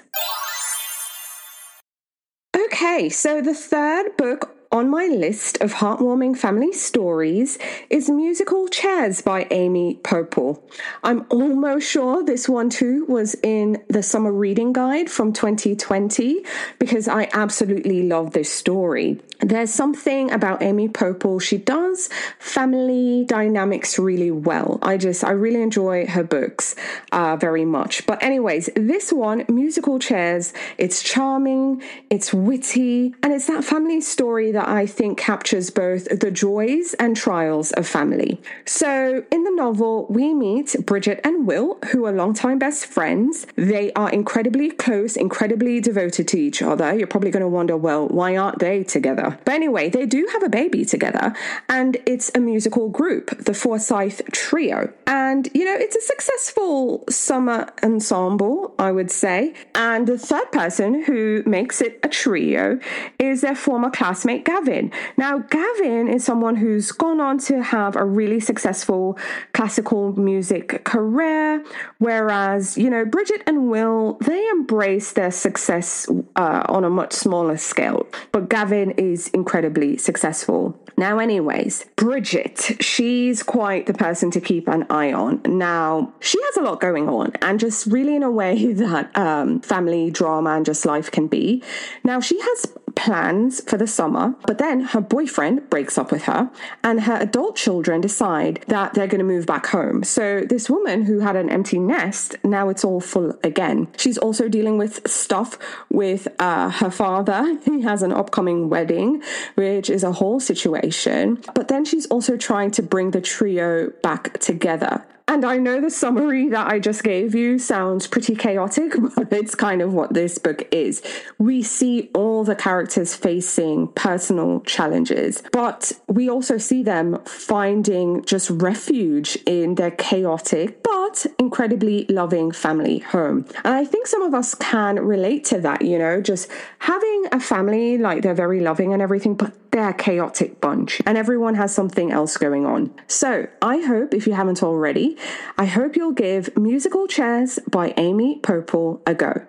Okay, 2.56 3.10
so 3.10 3.42
the 3.42 3.54
third 3.54 4.16
book 4.16 4.57
on 4.72 4.90
my 4.90 5.06
list 5.08 5.62
of 5.62 5.74
heartwarming 5.74 6.38
family 6.38 6.72
stories 6.72 7.58
is 7.90 8.10
Musical 8.10 8.68
Chairs 8.68 9.22
by 9.22 9.48
Amy 9.52 10.00
Poeppel. 10.04 10.62
I'm 11.04 11.26
almost 11.30 11.90
sure 11.90 12.24
this 12.24 12.50
one 12.50 12.70
too 12.70 13.06
was 13.06 13.36
in 13.44 13.84
the 13.88 14.04
summer 14.04 14.32
reading 14.32 14.74
guide 14.74 15.10
from 15.10 15.32
2020 15.34 16.44
because 16.80 17.08
I 17.08 17.30
absolutely 17.34 18.04
love 18.04 18.32
this 18.32 18.52
story. 18.52 19.22
There's 19.40 19.72
something 19.72 20.32
about 20.32 20.64
Amy 20.64 20.90
Poeppel. 20.90 21.42
She 21.42 21.58
does 21.58 22.10
family 22.40 23.24
dynamics 23.28 24.00
really 24.00 24.32
well. 24.32 24.80
I 24.82 24.98
just, 24.98 25.24
I 25.24 25.32
really 25.32 25.62
enjoy 25.62 26.08
her 26.08 26.24
books 26.24 26.76
uh, 27.12 27.38
very 27.38 27.64
much. 27.64 28.08
But, 28.08 28.24
anyways, 28.24 28.72
this 28.76 29.14
one, 29.14 29.46
Musical 29.48 30.00
Chairs, 30.00 30.54
it's 30.80 31.04
charming, 31.04 31.84
it's 32.10 32.34
witty, 32.34 33.14
and 33.22 33.32
it's 33.32 33.46
that 33.46 33.64
family 33.64 34.02
story 34.02 34.52
that 34.58 34.68
I 34.68 34.88
think 34.88 35.20
captures 35.20 35.70
both 35.70 36.06
the 36.10 36.32
joys 36.32 36.96
and 36.96 37.16
trials 37.16 37.72
of 37.74 37.88
family. 37.88 38.42
So, 38.66 39.24
in 39.32 39.44
the 39.44 39.52
novel, 39.52 40.08
we 40.10 40.34
meet 40.34 40.76
Bridget 40.84 41.20
and 41.24 41.46
Will, 41.46 41.78
who 41.92 42.06
are 42.08 42.12
longtime 42.12 42.58
best 42.58 42.88
friends. 42.88 43.46
They 43.56 43.94
are 43.94 44.10
incredibly 44.10 44.72
close, 44.72 45.16
incredibly 45.16 45.80
devoted 45.80 46.28
to 46.30 46.40
each 46.40 46.64
other. 46.64 46.98
You're 46.98 47.06
probably 47.06 47.30
going 47.30 47.42
to 47.42 47.48
wonder, 47.48 47.78
well, 47.78 48.08
why 48.08 48.36
aren't 48.36 48.58
they 48.58 48.84
together? 48.84 49.38
But 49.46 49.54
anyway, 49.54 49.90
they 49.90 50.08
do 50.08 50.28
have 50.34 50.42
a 50.42 50.50
baby 50.50 50.84
together, 50.86 51.36
and 51.70 51.98
it's 52.08 52.32
a 52.34 52.40
musical 52.40 52.90
group, 52.90 53.38
the 53.38 53.54
Forsyth 53.54 54.24
Trio. 54.32 54.92
And, 55.06 55.50
you 55.54 55.66
know, 55.66 55.76
it's 55.76 55.96
a 55.96 56.02
successful 56.02 57.04
summer 57.10 57.70
ensemble, 57.84 58.74
I 58.80 58.92
would 58.92 59.12
say. 59.12 59.54
And 59.76 60.08
the 60.08 60.18
third 60.18 60.52
person 60.52 61.04
who 61.04 61.44
makes 61.46 61.80
it 61.80 62.00
a 62.02 62.10
trio 62.10 62.80
is 63.20 63.42
their 63.42 63.56
former 63.56 63.92
classmate, 63.92 64.47
Gavin. 64.48 64.92
Now, 65.18 65.40
Gavin 65.40 66.08
is 66.08 66.24
someone 66.24 66.56
who's 66.56 66.94
gone 66.94 67.20
on 67.20 67.38
to 67.40 67.62
have 67.62 67.98
a 67.98 68.06
really 68.06 68.40
successful 68.40 69.20
classical 69.54 70.18
music 70.18 70.86
career, 70.86 71.66
whereas, 71.98 72.78
you 72.78 72.90
know, 72.90 73.04
Bridget 73.04 73.42
and 73.46 73.70
Will, 73.70 74.18
they 74.22 74.48
embrace 74.48 75.12
their 75.12 75.32
success 75.32 76.08
uh, 76.38 76.64
on 76.70 76.86
a 76.86 76.90
much 76.90 77.12
smaller 77.12 77.58
scale. 77.58 78.08
But 78.32 78.48
Gavin 78.48 78.92
is 78.92 79.28
incredibly 79.30 79.98
successful. 79.98 80.80
Now, 80.96 81.20
anyways, 81.20 81.86
Bridget, 81.98 82.82
she's 82.82 83.44
quite 83.44 83.86
the 83.86 83.94
person 83.94 84.32
to 84.32 84.40
keep 84.40 84.70
an 84.70 84.88
eye 84.90 85.12
on. 85.12 85.42
Now, 85.46 86.14
she 86.22 86.42
has 86.42 86.58
a 86.58 86.62
lot 86.62 86.80
going 86.80 87.10
on 87.10 87.34
and 87.42 87.60
just 87.60 87.86
really 87.86 88.16
in 88.16 88.24
a 88.24 88.32
way 88.32 88.72
that 88.86 89.16
um, 89.18 89.60
family 89.60 90.10
drama 90.10 90.52
and 90.52 90.66
just 90.66 90.86
life 90.86 91.12
can 91.12 91.28
be. 91.28 91.62
Now, 92.06 92.22
she 92.22 92.40
has 92.40 92.74
plans 92.98 93.62
for 93.70 93.78
the 93.78 93.86
summer, 93.86 94.34
but 94.46 94.58
then 94.58 94.82
her 94.82 95.02
boyfriend 95.02 95.70
breaks 95.70 95.98
up 95.98 96.12
with 96.12 96.24
her, 96.24 96.50
and 96.84 97.02
her 97.02 97.18
adult 97.20 97.56
children 97.56 98.02
decide 98.02 98.64
that 98.68 98.94
they're 98.94 99.08
going 99.08 99.20
to 99.20 99.26
move 99.26 99.46
back 99.46 99.68
home. 99.68 100.04
So, 100.04 100.42
this 100.42 100.70
woman 100.70 101.04
who 101.04 101.20
had 101.20 101.36
an 101.36 101.50
empty 101.50 101.80
nest, 101.80 102.36
now 102.44 102.70
it's 102.70 102.84
all 102.84 103.02
full 103.02 103.38
again. 103.44 103.88
She's 103.98 104.18
also 104.18 104.48
dealing 104.48 104.78
with 104.78 105.08
stuff 105.10 105.58
with 105.90 106.28
uh, 106.40 106.70
her 106.70 106.92
father. 106.92 107.58
He 107.68 107.82
has 107.82 108.02
an 108.02 108.14
upcoming 108.14 108.70
wedding, 108.70 109.22
which 109.56 109.90
is 109.90 110.04
a 110.04 110.14
whole 110.14 110.40
situation. 110.40 111.44
But 111.54 111.68
then 111.68 111.86
she's 111.86 112.06
also 112.08 112.38
trying 112.38 112.72
to 112.72 112.82
bring 112.82 113.12
the 113.12 113.22
trio 113.22 113.92
back 114.02 114.40
together. 114.40 115.04
And 115.30 115.44
I 115.44 115.58
know 115.58 115.82
the 115.82 115.90
summary 115.90 116.48
that 116.50 116.68
I 116.68 116.80
just 116.80 117.04
gave 117.04 117.36
you 117.36 117.60
sounds 117.60 118.08
pretty 118.08 118.36
chaotic, 118.36 118.94
but 119.16 119.32
it's 119.34 119.56
kind 119.56 119.82
of 119.82 119.94
what 119.94 120.14
this 120.14 120.38
book 120.38 120.68
is. 120.72 121.02
We 121.38 121.64
see 121.64 122.10
all 122.14 122.46
the 122.46 122.56
characters 122.56 123.14
facing 123.14 123.90
personal 123.90 124.62
challenges, 124.62 125.44
but 125.52 125.92
we 126.08 126.30
also 126.30 126.58
see 126.58 126.82
them 126.82 127.20
finding 127.26 128.24
just 128.24 128.50
refuge 128.50 129.38
in 129.46 129.76
their 129.76 129.92
chaotic 129.92 130.82
but 130.84 131.26
incredibly 131.38 132.06
loving 132.06 132.52
family 132.52 133.00
home. 133.00 133.46
And 133.66 133.74
I 133.74 133.84
think 133.84 134.08
some 134.08 134.22
of 134.22 134.34
us 134.34 134.56
can 134.56 135.00
relate 135.00 135.44
to 135.46 135.60
that, 135.62 135.82
you 135.82 136.00
know, 136.00 136.22
just 136.22 136.50
having 136.80 137.26
a 137.32 137.40
family 137.40 137.98
like 137.98 138.24
they're 138.24 138.34
very 138.34 138.62
loving 138.62 138.94
and 138.94 139.02
everything, 139.02 139.36
but 139.36 139.54
they're 139.72 139.90
a 139.90 139.94
chaotic 139.94 140.60
bunch 140.62 141.02
and 141.06 141.18
everyone 141.18 141.56
has 141.56 141.74
something 141.74 142.12
else 142.12 142.38
going 142.38 142.66
on. 142.66 142.94
So 143.08 143.48
I 143.62 143.80
hope, 143.80 144.14
if 144.14 144.28
you 144.28 144.34
haven't 144.34 144.64
already, 144.64 145.18
I 145.58 145.66
hope 145.66 145.96
you'll 145.96 146.12
give 146.12 146.56
Musical 146.58 147.08
Chairs 147.08 147.60
by 147.70 147.94
Amy 147.98 148.40
Poeppel 148.42 149.02
a 149.06 149.14
go. 149.14 149.46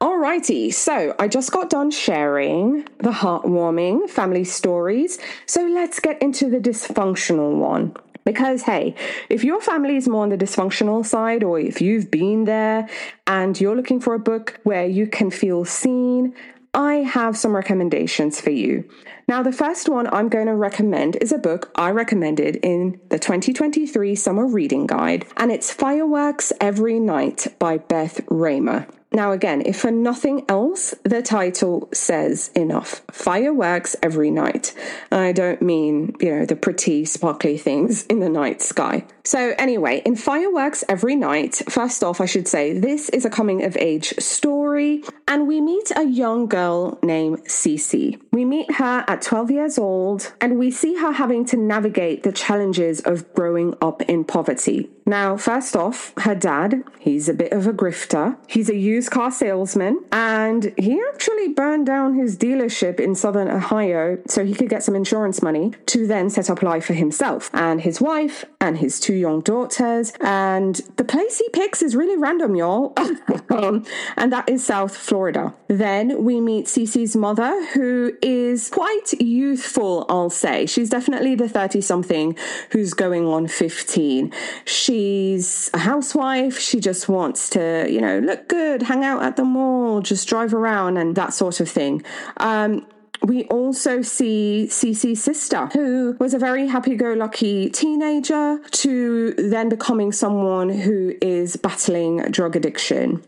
Alrighty, 0.00 0.72
so 0.74 1.14
I 1.18 1.28
just 1.28 1.50
got 1.50 1.70
done 1.70 1.90
sharing 1.90 2.82
the 2.98 3.10
heartwarming 3.10 4.10
family 4.10 4.44
stories. 4.44 5.18
So 5.46 5.64
let's 5.66 5.98
get 6.00 6.20
into 6.20 6.50
the 6.50 6.58
dysfunctional 6.58 7.56
one. 7.56 7.96
Because, 8.24 8.62
hey, 8.62 8.94
if 9.28 9.44
your 9.44 9.60
family 9.60 9.96
is 9.96 10.08
more 10.08 10.22
on 10.22 10.30
the 10.30 10.36
dysfunctional 10.38 11.04
side, 11.04 11.44
or 11.44 11.60
if 11.60 11.82
you've 11.82 12.10
been 12.10 12.44
there 12.44 12.88
and 13.26 13.58
you're 13.60 13.76
looking 13.76 14.00
for 14.00 14.14
a 14.14 14.18
book 14.18 14.58
where 14.62 14.86
you 14.86 15.06
can 15.06 15.30
feel 15.30 15.64
seen 15.64 16.34
I 16.74 16.96
have 16.96 17.36
some 17.36 17.54
recommendations 17.54 18.40
for 18.40 18.50
you. 18.50 18.88
Now, 19.28 19.42
the 19.42 19.52
first 19.52 19.88
one 19.88 20.12
I'm 20.12 20.28
going 20.28 20.46
to 20.46 20.54
recommend 20.54 21.16
is 21.16 21.30
a 21.30 21.38
book 21.38 21.70
I 21.76 21.90
recommended 21.90 22.56
in 22.56 23.00
the 23.10 23.18
2023 23.18 24.16
Summer 24.16 24.46
Reading 24.46 24.86
Guide, 24.86 25.24
and 25.36 25.52
it's 25.52 25.72
Fireworks 25.72 26.52
Every 26.60 26.98
Night 26.98 27.46
by 27.58 27.78
Beth 27.78 28.20
Raymer. 28.28 28.88
Now, 29.14 29.30
again, 29.30 29.62
if 29.64 29.78
for 29.78 29.92
nothing 29.92 30.44
else, 30.48 30.92
the 31.04 31.22
title 31.22 31.88
says 31.92 32.50
enough. 32.56 33.02
Fireworks 33.12 33.94
every 34.02 34.32
night. 34.32 34.74
I 35.12 35.30
don't 35.30 35.62
mean, 35.62 36.16
you 36.18 36.34
know, 36.34 36.44
the 36.44 36.56
pretty, 36.56 37.04
sparkly 37.04 37.56
things 37.56 38.04
in 38.06 38.18
the 38.18 38.28
night 38.28 38.60
sky. 38.60 39.04
So, 39.26 39.54
anyway, 39.56 40.02
in 40.04 40.16
Fireworks 40.16 40.84
Every 40.86 41.16
Night, 41.16 41.62
first 41.70 42.04
off, 42.04 42.20
I 42.20 42.26
should 42.26 42.46
say 42.46 42.78
this 42.78 43.08
is 43.08 43.24
a 43.24 43.30
coming 43.30 43.64
of 43.64 43.74
age 43.78 44.12
story, 44.18 45.02
and 45.26 45.48
we 45.48 45.62
meet 45.62 45.90
a 45.96 46.04
young 46.04 46.46
girl 46.46 46.98
named 47.02 47.44
Cece. 47.44 48.20
We 48.32 48.44
meet 48.44 48.72
her 48.72 49.02
at 49.08 49.22
12 49.22 49.50
years 49.50 49.78
old, 49.78 50.32
and 50.42 50.58
we 50.58 50.70
see 50.70 50.96
her 50.96 51.12
having 51.12 51.46
to 51.46 51.56
navigate 51.56 52.22
the 52.22 52.32
challenges 52.32 53.00
of 53.00 53.32
growing 53.32 53.74
up 53.80 54.02
in 54.02 54.24
poverty. 54.24 54.90
Now, 55.06 55.38
first 55.38 55.74
off, 55.74 56.12
her 56.18 56.34
dad, 56.34 56.82
he's 56.98 57.28
a 57.28 57.34
bit 57.34 57.52
of 57.52 57.66
a 57.66 57.72
grifter. 57.72 58.36
He's 58.46 58.68
a 58.68 58.76
used 59.04 59.12
car 59.12 59.30
salesman, 59.30 60.02
and 60.12 60.72
he 60.78 61.00
actually 61.12 61.48
burned 61.48 61.86
down 61.86 62.14
his 62.14 62.38
dealership 62.38 62.98
in 62.98 63.14
southern 63.14 63.48
Ohio 63.48 64.18
so 64.26 64.44
he 64.44 64.54
could 64.54 64.70
get 64.70 64.82
some 64.82 64.94
insurance 64.94 65.42
money 65.42 65.72
to 65.86 66.06
then 66.06 66.30
set 66.30 66.48
up 66.48 66.62
life 66.62 66.86
for 66.86 66.94
himself 66.94 67.50
and 67.52 67.82
his 67.82 68.00
wife 68.00 68.44
and 68.60 68.78
his 68.78 68.98
two 68.98 69.14
young 69.14 69.40
daughters. 69.42 70.12
And 70.20 70.76
the 70.96 71.04
place 71.04 71.38
he 71.38 71.48
picks 71.50 71.82
is 71.82 71.94
really 71.94 72.16
random, 72.16 72.56
y'all. 72.56 72.94
um, 73.50 73.84
and 74.16 74.32
that 74.32 74.48
is 74.48 74.64
South 74.64 74.96
Florida. 74.96 75.52
Then 75.68 76.24
we 76.24 76.40
meet 76.40 76.66
Cece's 76.66 77.14
mother, 77.14 77.66
who 77.74 78.12
is 78.22 78.70
quite 78.70 79.12
youthful, 79.20 80.06
I'll 80.08 80.30
say. 80.30 80.66
She's 80.66 80.88
definitely 80.88 81.34
the 81.34 81.48
30 81.48 81.80
something 81.82 82.36
who's 82.70 82.94
going 82.94 83.26
on 83.26 83.48
15. 83.48 84.32
She's 84.64 85.70
a 85.74 85.78
housewife. 85.78 86.58
She 86.58 86.80
just 86.80 87.08
wants 87.08 87.50
to, 87.50 87.86
you 87.90 88.00
know, 88.00 88.18
look 88.20 88.48
good, 88.48 88.82
hang 88.94 89.04
out 89.04 89.22
at 89.22 89.36
the 89.36 89.44
mall, 89.44 90.00
just 90.00 90.28
drive 90.28 90.54
around 90.54 90.96
and 90.96 91.16
that 91.16 91.34
sort 91.34 91.60
of 91.60 91.68
thing. 91.68 92.02
Um, 92.36 92.86
we 93.22 93.44
also 93.44 94.02
see 94.02 94.66
Cece's 94.70 95.22
sister, 95.22 95.66
who 95.66 96.16
was 96.20 96.34
a 96.34 96.38
very 96.38 96.66
happy 96.68 96.94
go 96.94 97.12
lucky 97.14 97.70
teenager, 97.70 98.58
to 98.58 99.32
then 99.32 99.68
becoming 99.68 100.12
someone 100.12 100.68
who 100.68 101.14
is 101.20 101.56
battling 101.56 102.18
drug 102.30 102.54
addiction. 102.54 103.22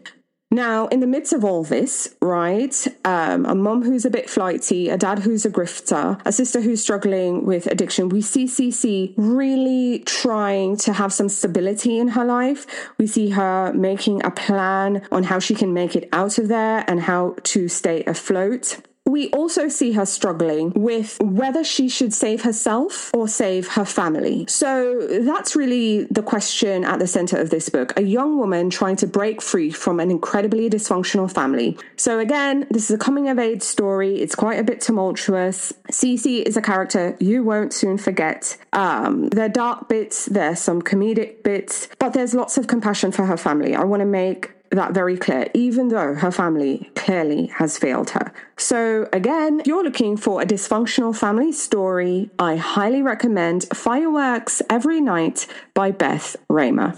Now, 0.51 0.87
in 0.89 1.01
the 1.01 1.09
midst 1.09 1.33
of 1.33 1.45
all 1.45 1.65
this, 1.65 2.15
right, 2.23 2.87
um, 3.05 3.47
a 3.47 3.55
mum 3.55 3.83
who's 3.83 4.05
a 4.05 4.11
bit 4.11 4.31
flighty, 4.31 4.89
a 4.89 4.97
dad 4.97 5.21
who's 5.21 5.45
a 5.45 5.51
grifter, 5.51 6.21
a 6.25 6.31
sister 6.31 6.61
who's 6.61 6.81
struggling 6.81 7.45
with 7.45 7.67
addiction, 7.67 8.09
we 8.09 8.23
see 8.23 8.45
Cece 8.45 9.13
really 9.17 10.05
trying 10.07 10.77
to 10.79 10.93
have 10.93 11.13
some 11.13 11.29
stability 11.29 11.99
in 11.99 12.09
her 12.09 12.25
life. 12.25 12.65
We 12.97 13.09
see 13.09 13.31
her 13.31 13.73
making 13.73 14.25
a 14.25 14.31
plan 14.31 15.07
on 15.11 15.25
how 15.25 15.41
she 15.41 15.57
can 15.57 15.75
make 15.75 15.97
it 15.97 16.09
out 16.13 16.39
of 16.39 16.47
there 16.47 16.85
and 16.87 17.01
how 17.01 17.35
to 17.43 17.69
stay 17.69 18.05
afloat. 18.05 18.79
We 19.07 19.31
also 19.31 19.69
see 19.69 19.93
her 19.93 20.05
struggling 20.05 20.73
with 20.75 21.19
whether 21.23 21.63
she 21.63 21.89
should 21.89 22.13
save 22.13 22.43
herself 22.43 23.11
or 23.15 23.29
save 23.29 23.69
her 23.69 23.85
family. 23.85 24.47
So 24.49 25.07
that's 25.21 25.55
really 25.55 26.05
the 26.05 26.23
question 26.23 26.85
at 26.85 26.99
the 26.99 27.07
center 27.07 27.39
of 27.39 27.51
this 27.51 27.69
book. 27.69 27.93
A 27.97 28.03
young 28.03 28.37
woman 28.37 28.69
trying 28.69 28.97
to 28.97 29.07
break 29.07 29.41
free 29.41 29.71
from 29.71 30.01
an 30.01 30.11
incredibly 30.11 30.69
dysfunctional 30.69 31.33
family. 31.33 31.79
So 31.97 32.19
again, 32.19 32.67
this 32.71 32.91
is 32.91 32.97
a 32.97 32.99
coming 32.99 33.29
of 33.29 33.39
age 33.39 33.63
story. 33.63 34.21
It's 34.21 34.35
quite 34.35 34.59
a 34.59 34.65
bit 34.65 34.81
tumultuous. 34.81 35.73
Cece 35.91 36.43
is 36.43 36.57
a 36.57 36.63
character 36.63 37.17
you 37.21 37.45
won't 37.45 37.73
soon 37.73 37.99
forget. 37.99 38.57
Um, 38.73 39.29
there 39.29 39.47
are 39.47 39.49
dark 39.49 39.89
bits, 39.89 40.27
there's 40.27 40.59
some 40.59 40.83
comedic 40.83 41.43
bits, 41.43 41.89
but 41.99 42.13
there's 42.13 42.35
lots 42.35 42.59
of 42.59 42.67
compassion 42.67 43.13
for 43.13 43.25
her 43.25 43.37
family. 43.37 43.75
I 43.75 43.85
want 43.85 44.01
to 44.01 44.07
make 44.07 44.56
that 44.71 44.93
very 44.93 45.17
clear, 45.17 45.49
even 45.55 45.89
though 45.89 46.15
her 46.15 46.31
family 46.31 46.91
clearly 46.95 47.47
has 47.59 47.79
failed 47.79 48.11
her. 48.11 48.33
So, 48.57 49.09
again, 49.13 49.61
if 49.61 49.67
you're 49.67 49.85
looking 49.85 50.17
for 50.17 50.41
a 50.43 50.47
dysfunctional 50.47 51.17
family 51.17 51.53
story, 51.53 52.31
I 52.39 52.57
highly 52.57 53.03
recommend 53.03 53.67
Fireworks 53.75 54.63
Every 54.69 55.01
Night 55.01 55.47
by 55.75 55.91
Beth 55.91 56.37
Raymer. 56.49 56.95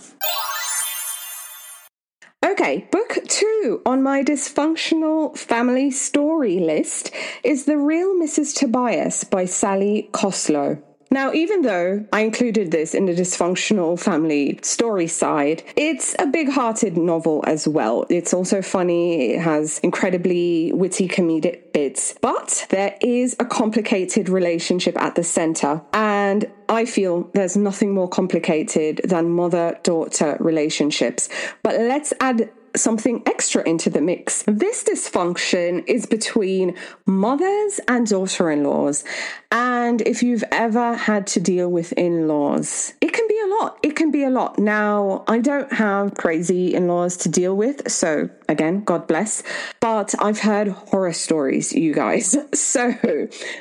Okay, 2.45 2.89
book 2.91 3.19
two 3.29 3.83
on 3.85 4.03
my 4.03 4.23
dysfunctional 4.23 5.37
family 5.37 5.91
story 5.91 6.61
list 6.61 7.11
is 7.43 7.65
The 7.65 7.77
Real 7.77 8.15
Mrs. 8.15 8.55
Tobias 8.55 9.25
by 9.25 9.45
Sally 9.45 10.09
Koslow. 10.13 10.83
Now, 11.11 11.33
even 11.33 11.63
though 11.63 12.07
I 12.13 12.21
included 12.21 12.71
this 12.71 12.95
in 12.95 13.07
the 13.07 13.15
dysfunctional 13.15 13.99
family 13.99 14.59
story 14.63 15.07
side, 15.07 15.63
it's 15.77 16.15
a 16.19 16.27
big 16.27 16.51
hearted 16.51 16.97
novel 16.97 17.43
as 17.47 17.67
well. 17.67 18.05
It's 18.11 18.35
also 18.35 18.61
funny, 18.61 19.33
it 19.33 19.41
has 19.41 19.79
incredibly 19.81 20.73
witty 20.73 21.09
comedic 21.09 21.73
bits, 21.73 22.15
but 22.21 22.67
there 22.71 22.97
is 23.01 23.37
a 23.41 23.45
complicated 23.45 24.29
relationship 24.29 25.01
at 25.01 25.15
the 25.15 25.25
center. 25.25 25.81
And 25.93 26.51
I 26.69 26.85
feel 26.85 27.31
there's 27.33 27.57
nothing 27.57 27.95
more 27.95 28.09
complicated 28.09 29.01
than 29.05 29.31
mother 29.31 29.79
daughter 29.83 30.37
relationships. 30.41 31.29
But 31.63 31.81
let's 31.81 32.13
add 32.21 32.51
something 32.81 33.23
extra 33.27 33.63
into 33.69 33.91
the 33.91 34.01
mix. 34.01 34.43
This 34.47 34.85
dysfunction 34.85 35.85
is 35.87 36.07
between 36.07 36.77
mothers 37.07 37.81
and 37.89 38.07
daughter 38.07 38.51
in 38.51 38.65
laws. 38.65 39.05
And 39.51 40.01
if 40.03 40.23
you've 40.23 40.45
ever 40.53 40.95
had 40.95 41.27
to 41.29 41.41
deal 41.41 41.71
with 41.71 41.93
in 41.93 42.29
laws, 42.29 42.95
it 43.01 43.13
can 43.13 43.27
be 43.29 43.38
lot. 43.49 43.79
It 43.83 43.97
can 43.97 44.11
be 44.11 44.25
a 44.25 44.31
lot. 44.31 44.59
Now, 44.59 45.25
I 45.27 45.39
don't 45.39 45.73
have 45.73 46.15
crazy 46.15 46.75
in 46.75 46.89
laws 46.89 47.17
to 47.19 47.29
deal 47.29 47.57
with. 47.57 47.91
So, 47.91 48.31
again, 48.49 48.85
God 48.85 49.07
bless. 49.07 49.43
But 49.81 50.15
I've 50.19 50.41
heard 50.41 50.69
horror 50.69 51.13
stories, 51.13 51.73
you 51.73 51.95
guys. 51.95 52.37
So, 52.69 52.93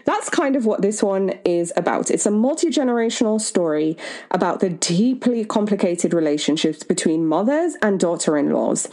that's 0.05 0.29
kind 0.29 0.55
of 0.55 0.65
what 0.65 0.81
this 0.81 1.01
one 1.01 1.29
is 1.45 1.71
about. 1.77 2.11
It's 2.11 2.25
a 2.25 2.31
multi 2.31 2.67
generational 2.69 3.39
story 3.39 3.95
about 4.31 4.59
the 4.59 4.69
deeply 4.69 5.45
complicated 5.45 6.13
relationships 6.13 6.83
between 6.83 7.25
mothers 7.25 7.75
and 7.81 7.99
daughter 7.99 8.37
in 8.37 8.51
laws. 8.51 8.87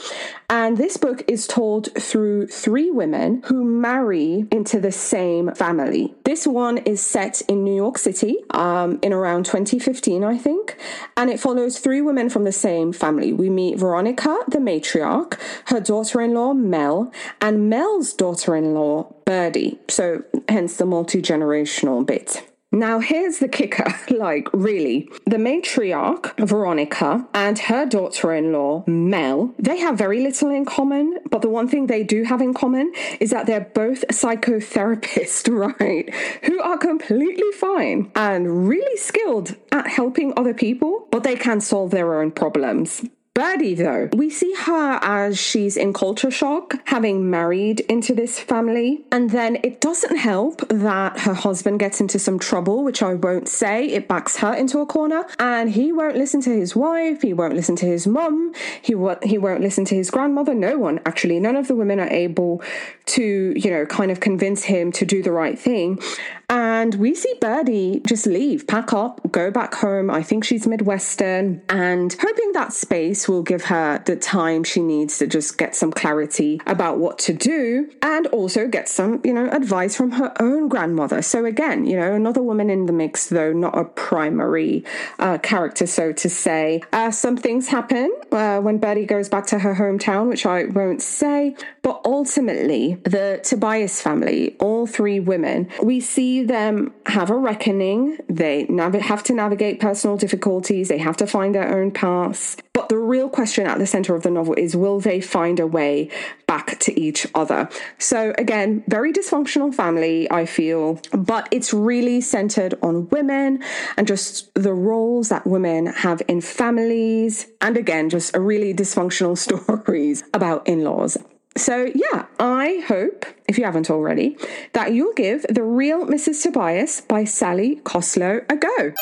And 0.49 0.77
this 0.77 0.97
book 0.97 1.25
is 1.27 1.47
told 1.47 1.93
through 2.01 2.47
three 2.49 2.91
women 2.91 3.43
who 3.47 3.65
marry 3.65 4.47
into 4.53 4.79
the 4.79 4.93
same 4.93 5.53
family. 5.55 6.15
This 6.25 6.47
one 6.47 6.79
is 6.79 7.01
set 7.01 7.43
in 7.49 7.65
New 7.65 7.75
York 7.75 7.99
City 7.99 8.37
um, 8.51 8.99
in 9.03 9.13
around 9.13 9.47
2015, 9.47 10.23
I 10.23 10.39
think. 10.39 10.77
And 11.17 11.31
it 11.31 11.41
follows 11.41 11.79
three 11.79 12.01
women 12.01 12.31
from 12.31 12.45
the 12.45 12.53
same 12.53 12.93
family. 12.93 13.33
We 13.33 13.51
meet 13.51 13.79
Veronica, 13.79 14.39
the 14.49 14.59
matriarch, 14.59 15.39
her 15.67 15.81
daughter 15.81 16.21
in 16.21 16.35
law, 16.35 16.55
Mel, 16.55 17.13
and 17.41 17.69
Mel's 17.69 18.13
daughter 18.13 18.57
in 18.57 18.75
law, 18.75 19.13
Birdie. 19.25 19.79
So, 19.89 20.25
hence 20.49 20.77
the 20.77 20.87
multi 20.87 21.21
generational 21.23 22.05
bit. 22.05 22.43
Now, 22.75 22.99
here's 22.99 23.39
the 23.39 23.47
kicker 23.47 23.87
like, 24.11 24.49
really, 24.53 25.09
the 25.27 25.37
matriarch, 25.37 26.37
Veronica, 26.45 27.25
and 27.33 27.57
her 27.57 27.87
daughter 27.87 28.35
in 28.35 28.53
law, 28.53 28.83
Mel, 28.89 29.55
they 29.61 29.79
have 29.79 29.97
very 29.97 30.21
little 30.21 30.51
in 30.51 30.65
common, 30.65 31.19
but 31.31 31.41
the 31.41 31.49
one 31.49 31.69
thing 31.69 31.87
they 31.87 32.03
do 32.03 32.25
have 32.25 32.41
in 32.41 32.53
common 32.53 32.93
is 33.21 33.31
that 33.31 33.47
they're 33.47 33.71
both 33.75 34.05
psychotherapists, 34.09 35.49
right? 35.81 36.13
Who 36.47 36.61
are 36.63 36.77
completely 36.77 37.53
fine 37.53 38.11
and 38.17 38.67
really 38.69 38.97
skilled 38.97 39.55
at 39.71 39.87
helping 39.87 40.33
other 40.37 40.53
people, 40.53 41.07
but 41.13 41.23
they 41.23 41.37
can 41.37 41.61
solve 41.61 41.93
their 41.93 42.21
own 42.21 42.33
problems. 42.33 43.05
Birdie, 43.35 43.75
though, 43.75 44.09
we 44.13 44.31
see 44.31 44.55
her 44.55 45.01
as 45.03 45.41
she's 45.41 45.77
in 45.77 45.93
culture 45.93 46.31
shock, 46.31 46.77
having 46.85 47.29
married 47.31 47.81
into 47.81 48.15
this 48.15 48.39
family. 48.39 49.05
And 49.11 49.31
then 49.31 49.59
it 49.65 49.81
doesn't 49.81 50.19
help 50.19 50.69
that 50.69 51.19
her 51.19 51.35
husband 51.35 51.81
gets 51.81 52.01
into 52.01 52.21
some 52.21 52.39
trouble, 52.39 52.85
which 52.85 53.03
I 53.03 53.15
won't 53.15 53.49
say. 53.49 53.87
It 53.89 54.07
backs 54.07 54.37
her 54.37 54.55
into 54.55 54.79
a 54.79 54.87
corner. 54.87 55.27
And 55.41 55.71
he 55.71 55.91
won't 55.91 56.17
listen 56.17 56.43
to 56.43 56.51
his 56.51 56.77
wife. 56.77 57.23
He 57.23 57.33
won't 57.33 57.55
listen 57.55 57.75
to 57.75 57.87
his 57.87 58.07
mum. 58.07 58.53
He, 58.81 58.93
w- 58.93 59.19
he 59.25 59.37
won't 59.37 59.61
listen 59.61 59.85
to 59.87 59.97
his 59.97 60.13
grandmother. 60.13 60.55
No 60.55 60.79
one, 60.79 61.01
actually. 61.05 61.41
None 61.41 61.57
of 61.57 61.67
the 61.67 61.75
women 61.75 61.99
are 61.99 62.11
able 62.11 62.63
to, 63.07 63.53
you 63.57 63.69
know, 63.69 63.85
kind 63.85 64.13
of 64.13 64.21
convince 64.21 64.63
him 64.63 64.93
to 64.93 65.05
do 65.05 65.25
the 65.25 65.33
right 65.33 65.59
thing. 65.59 66.01
And 66.49 66.64
we 66.93 67.15
see 67.15 67.33
Birdie 67.41 68.03
just 68.07 68.27
leave, 68.27 68.67
pack 68.67 68.93
up, 68.93 69.21
go 69.31 69.51
back 69.51 69.75
home. 69.75 70.11
I 70.11 70.23
think 70.23 70.45
she's 70.45 70.67
Midwestern 70.67 71.63
and 71.69 72.15
hoping 72.21 72.53
that 72.53 72.73
space 72.73 73.29
will 73.29 73.43
give 73.43 73.65
her 73.67 74.03
the 74.05 74.17
time 74.17 74.65
she 74.65 74.81
needs 74.81 75.19
to 75.19 75.27
just 75.27 75.57
get 75.57 75.77
some 75.77 75.93
clarity 75.93 76.61
about 76.67 76.99
what 76.99 77.19
to 77.21 77.33
do 77.33 77.91
and 78.03 78.27
also 78.29 78.67
get 78.67 78.89
some, 78.89 79.21
you 79.25 79.33
know, 79.33 79.49
advice 79.51 79.97
from 79.97 80.13
her 80.13 80.35
own 80.41 80.69
grandmother. 80.69 81.23
So 81.23 81.45
again, 81.45 81.85
you 81.87 81.97
know, 81.97 82.13
another 82.13 82.43
woman 82.43 82.71
in 82.71 82.87
the 82.87 82.93
mix, 82.93 83.29
though 83.29 83.53
not 83.53 83.79
a 83.79 83.85
primary 83.85 84.85
uh, 85.19 85.39
character, 85.39 85.87
so 85.87 86.13
to 86.13 86.29
say. 86.29 86.83
Uh, 86.93 87.11
some 87.11 87.37
things 87.37 87.69
happen 87.69 88.13
uh, 88.33 88.59
when 88.61 88.79
Birdie 88.79 89.07
goes 89.07 89.29
back 89.29 89.47
to 89.47 89.61
her 89.61 89.75
hometown, 89.75 90.29
which 90.29 90.45
I 90.45 90.65
won't 90.65 91.03
say, 91.03 91.57
but 91.83 92.01
ultimately, 92.05 92.95
the 93.05 93.41
Tobias 93.43 94.01
family, 94.01 94.57
all 94.59 94.87
three 94.87 95.21
women, 95.21 95.71
we 95.83 96.01
see 96.01 96.43
them 96.43 96.74
have 97.07 97.31
a 97.31 97.37
reckoning. 97.37 98.19
They 98.29 98.67
nav- 98.69 98.95
have 98.95 99.23
to 99.25 99.35
navigate 99.35 99.81
personal 99.81 100.17
difficulties, 100.17 100.89
they 100.89 100.99
have 100.99 101.17
to 101.19 101.27
find 101.27 101.55
their 101.55 101.77
own 101.77 101.91
paths. 101.91 102.57
But 102.73 102.89
the 102.89 102.99
real 102.99 103.29
question 103.29 103.67
at 103.67 103.79
the 103.79 103.87
center 103.87 104.15
of 104.15 104.23
the 104.23 104.31
novel 104.31 104.55
is 104.55 104.77
will 104.77 105.01
they 105.01 105.21
find 105.21 105.61
a 105.61 105.67
way 105.67 106.11
back 106.47 106.79
to 106.81 107.01
each 107.01 107.27
other? 107.35 107.69
So, 107.99 108.35
again, 108.37 108.83
very 108.89 109.13
dysfunctional 109.13 109.75
family, 109.75 110.31
I 110.31 110.45
feel, 110.47 111.01
but 111.13 111.49
it's 111.51 111.73
really 111.73 112.21
centered 112.21 112.75
on 112.83 113.09
women 113.11 113.63
and 113.97 114.07
just 114.07 114.53
the 114.55 114.75
roles 114.75 115.29
that 115.29 115.47
women 115.47 115.87
have 115.87 116.23
in 116.29 116.41
families. 116.41 117.47
And 117.61 117.77
again, 117.77 118.11
just 118.11 118.35
a 118.35 118.41
really 118.41 118.75
dysfunctional 118.75 119.39
stories 119.47 120.25
about 120.35 120.67
in 120.67 120.85
laws. 120.85 121.17
So, 121.57 121.89
yeah, 121.95 122.27
I 122.41 122.83
hope, 122.89 123.27
if 123.47 123.59
you 123.59 123.65
haven't 123.65 123.89
already, 123.89 124.37
that 124.73 124.93
you'll 124.93 125.15
give 125.15 125.47
The 125.49 125.63
Real 125.63 126.05
Mrs. 126.05 126.43
Tobias 126.43 127.01
by 127.01 127.23
Sally 127.25 127.77
Koslow 127.85 128.45
a 128.51 128.57
go. 128.57 128.93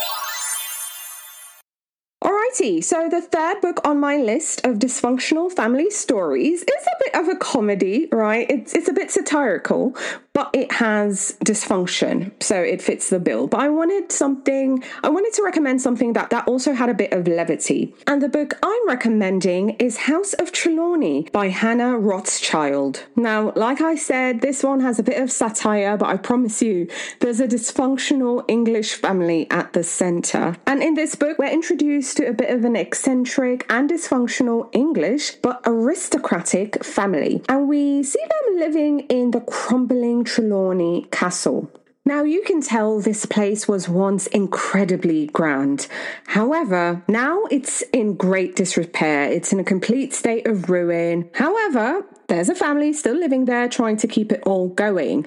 Alrighty, 2.22 2.84
so 2.84 3.08
the 3.08 3.22
third 3.22 3.62
book 3.62 3.80
on 3.84 3.98
my 3.98 4.18
list 4.18 4.64
of 4.66 4.78
dysfunctional 4.78 5.50
family 5.50 5.90
stories 5.90 6.62
is 6.62 6.86
a 6.86 7.04
bit 7.04 7.14
of 7.14 7.28
a 7.28 7.36
comedy, 7.36 8.08
right? 8.12 8.48
It's, 8.50 8.74
it's 8.74 8.88
a 8.88 8.92
bit 8.92 9.10
satirical, 9.10 9.96
but 10.34 10.50
it 10.54 10.72
has 10.72 11.36
dysfunction, 11.44 12.32
so 12.42 12.56
it 12.56 12.80
fits 12.80 13.10
the 13.10 13.20
bill. 13.20 13.46
But 13.46 13.60
I 13.60 13.68
wanted 13.68 14.10
something, 14.10 14.82
I 15.02 15.08
wanted 15.10 15.32
to 15.34 15.42
recommend 15.42 15.82
something 15.82 16.14
that, 16.14 16.30
that 16.30 16.48
also 16.48 16.72
had 16.72 16.88
a 16.88 16.94
bit 16.94 17.12
of 17.12 17.28
levity. 17.28 17.94
And 18.06 18.22
the 18.22 18.28
book 18.28 18.54
I'm 18.62 18.88
recommending 18.88 19.70
is 19.70 19.96
House 19.98 20.32
of 20.34 20.52
Trelawney 20.52 21.28
by 21.32 21.48
Hannah 21.48 21.98
Rothschild. 21.98 23.04
Now, 23.16 23.52
like 23.56 23.80
I 23.80 23.94
said, 23.94 24.40
this 24.40 24.62
one 24.62 24.80
has 24.80 24.98
a 24.98 25.02
bit 25.02 25.20
of 25.20 25.30
satire, 25.30 25.96
but 25.96 26.08
I 26.08 26.16
promise 26.16 26.62
you, 26.62 26.88
there's 27.20 27.40
a 27.40 27.48
dysfunctional 27.48 28.44
English 28.48 28.94
family 28.94 29.46
at 29.50 29.72
the 29.74 29.84
center. 29.84 30.56
And 30.66 30.82
in 30.82 30.94
this 30.94 31.14
book, 31.14 31.38
we're 31.38 31.52
introduced 31.52 32.16
to 32.16 32.26
a 32.26 32.32
bit 32.32 32.50
of 32.50 32.64
an 32.64 32.76
eccentric 32.76 33.66
and 33.68 33.90
dysfunctional 33.90 34.68
English, 34.72 35.32
but 35.36 35.60
aristocratic 35.66 36.82
family. 36.84 37.42
And 37.48 37.68
we 37.68 38.02
see 38.02 38.20
them 38.20 38.58
living 38.58 39.00
in 39.00 39.32
the 39.32 39.40
crumbling 39.40 40.21
Trelawney 40.24 41.06
Castle. 41.10 41.70
Now, 42.04 42.24
you 42.24 42.42
can 42.42 42.60
tell 42.60 42.98
this 42.98 43.26
place 43.26 43.68
was 43.68 43.88
once 43.88 44.26
incredibly 44.28 45.26
grand. 45.28 45.86
However, 46.26 47.04
now 47.06 47.44
it's 47.44 47.82
in 47.92 48.14
great 48.14 48.56
disrepair. 48.56 49.30
It's 49.30 49.52
in 49.52 49.60
a 49.60 49.64
complete 49.64 50.12
state 50.12 50.48
of 50.48 50.68
ruin. 50.68 51.30
However, 51.34 52.04
there's 52.32 52.48
a 52.48 52.54
family 52.54 52.94
still 52.94 53.14
living 53.14 53.44
there 53.44 53.68
trying 53.68 53.98
to 53.98 54.08
keep 54.08 54.32
it 54.32 54.42
all 54.46 54.68
going. 54.68 55.26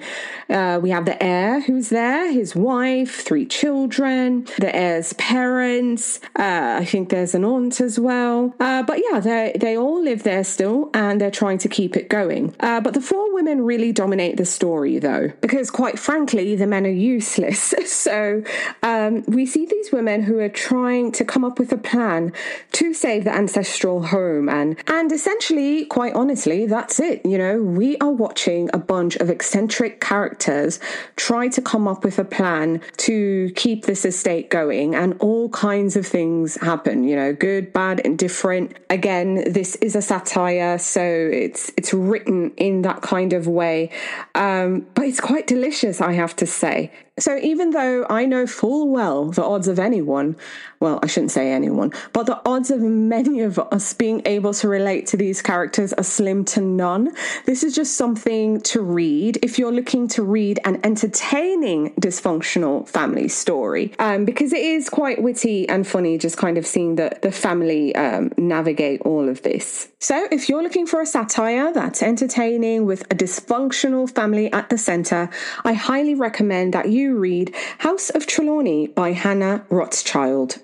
Uh, 0.50 0.80
we 0.82 0.90
have 0.90 1.04
the 1.04 1.22
heir 1.22 1.60
who's 1.60 1.88
there, 1.88 2.32
his 2.32 2.56
wife, 2.56 3.22
three 3.22 3.46
children, 3.46 4.44
the 4.58 4.74
heir's 4.74 5.12
parents. 5.12 6.18
Uh, 6.36 6.78
I 6.80 6.84
think 6.84 7.10
there's 7.10 7.32
an 7.36 7.44
aunt 7.44 7.80
as 7.80 8.00
well. 8.00 8.52
Uh, 8.58 8.82
but 8.82 9.00
yeah, 9.08 9.20
they 9.20 9.56
they 9.58 9.76
all 9.76 10.02
live 10.02 10.24
there 10.24 10.42
still, 10.42 10.90
and 10.94 11.20
they're 11.20 11.30
trying 11.30 11.58
to 11.58 11.68
keep 11.68 11.96
it 11.96 12.08
going. 12.08 12.56
Uh, 12.58 12.80
but 12.80 12.92
the 12.94 13.00
four 13.00 13.32
women 13.32 13.62
really 13.62 13.92
dominate 13.92 14.36
the 14.36 14.44
story, 14.44 14.98
though, 14.98 15.32
because 15.40 15.70
quite 15.70 16.00
frankly, 16.00 16.56
the 16.56 16.66
men 16.66 16.86
are 16.86 16.90
useless. 16.90 17.72
so 17.86 18.42
um, 18.82 19.22
we 19.28 19.46
see 19.46 19.64
these 19.64 19.92
women 19.92 20.24
who 20.24 20.40
are 20.40 20.48
trying 20.48 21.12
to 21.12 21.24
come 21.24 21.44
up 21.44 21.60
with 21.60 21.72
a 21.72 21.78
plan 21.78 22.32
to 22.72 22.92
save 22.92 23.22
the 23.22 23.32
ancestral 23.32 24.06
home, 24.06 24.48
and 24.48 24.76
and 24.88 25.12
essentially, 25.12 25.84
quite 25.84 26.14
honestly, 26.14 26.66
that's 26.66 26.95
that's 26.96 27.00
it. 27.00 27.26
You 27.26 27.38
know, 27.38 27.60
we 27.60 27.96
are 27.98 28.10
watching 28.10 28.70
a 28.72 28.78
bunch 28.78 29.16
of 29.16 29.30
eccentric 29.30 30.00
characters 30.00 30.80
try 31.16 31.48
to 31.48 31.60
come 31.60 31.88
up 31.88 32.04
with 32.04 32.18
a 32.18 32.24
plan 32.24 32.80
to 32.98 33.50
keep 33.56 33.84
this 33.84 34.04
estate 34.04 34.50
going, 34.50 34.94
and 34.94 35.16
all 35.20 35.48
kinds 35.50 35.96
of 35.96 36.06
things 36.06 36.56
happen, 36.56 37.04
you 37.04 37.16
know, 37.16 37.32
good, 37.32 37.72
bad, 37.72 38.00
and 38.04 38.18
different. 38.18 38.76
Again, 38.90 39.52
this 39.52 39.76
is 39.76 39.96
a 39.96 40.02
satire, 40.02 40.78
so 40.78 41.02
it's 41.02 41.70
it's 41.76 41.92
written 41.92 42.52
in 42.56 42.82
that 42.82 43.02
kind 43.02 43.32
of 43.32 43.46
way. 43.46 43.90
Um, 44.34 44.86
but 44.94 45.04
it's 45.04 45.20
quite 45.20 45.46
delicious, 45.46 46.00
I 46.00 46.12
have 46.12 46.36
to 46.36 46.46
say. 46.46 46.92
So 47.18 47.38
even 47.38 47.70
though 47.70 48.06
I 48.10 48.26
know 48.26 48.46
full 48.46 48.88
well 48.88 49.30
the 49.30 49.42
odds 49.42 49.68
of 49.68 49.78
anyone, 49.78 50.36
well, 50.80 51.00
I 51.02 51.06
shouldn't 51.06 51.30
say 51.30 51.50
anyone, 51.50 51.92
but 52.12 52.26
the 52.26 52.40
odds 52.44 52.70
of 52.70 52.80
many 52.80 53.40
of 53.40 53.58
us 53.58 53.94
being 53.94 54.20
able 54.26 54.52
to 54.54 54.68
relate 54.68 55.06
to 55.08 55.16
these 55.16 55.40
characters 55.40 55.94
are 55.94 56.04
slim 56.04 56.44
to 56.46 56.60
none. 56.60 57.12
This 57.46 57.62
is 57.62 57.74
just 57.74 57.96
something 57.96 58.60
to 58.62 58.82
read 58.82 59.38
if 59.42 59.58
you're 59.58 59.72
looking 59.72 60.08
to 60.08 60.22
read 60.22 60.60
an 60.64 60.78
entertaining 60.84 61.94
dysfunctional 61.94 62.86
family 62.86 63.28
story, 63.28 63.94
um, 63.98 64.26
because 64.26 64.52
it 64.52 64.60
is 64.60 64.90
quite 64.90 65.22
witty 65.22 65.66
and 65.68 65.86
funny, 65.86 66.18
just 66.18 66.36
kind 66.36 66.58
of 66.58 66.66
seeing 66.66 66.96
the 66.96 67.16
the 67.22 67.32
family 67.32 67.94
um, 67.96 68.30
navigate 68.36 69.00
all 69.02 69.28
of 69.28 69.42
this. 69.42 69.88
So 69.98 70.28
if 70.30 70.48
you're 70.48 70.62
looking 70.62 70.86
for 70.86 71.00
a 71.00 71.06
satire 71.06 71.72
that's 71.72 72.02
entertaining 72.02 72.84
with 72.84 73.10
a 73.10 73.14
dysfunctional 73.14 74.14
family 74.14 74.52
at 74.52 74.68
the 74.68 74.76
center, 74.76 75.30
I 75.64 75.72
highly 75.72 76.14
recommend 76.14 76.74
that 76.74 76.90
you 76.90 77.16
read 77.16 77.54
House 77.78 78.10
of 78.10 78.26
Trelawney 78.26 78.88
by 78.88 79.12
Hannah 79.12 79.64
Rothschild. 79.70 80.58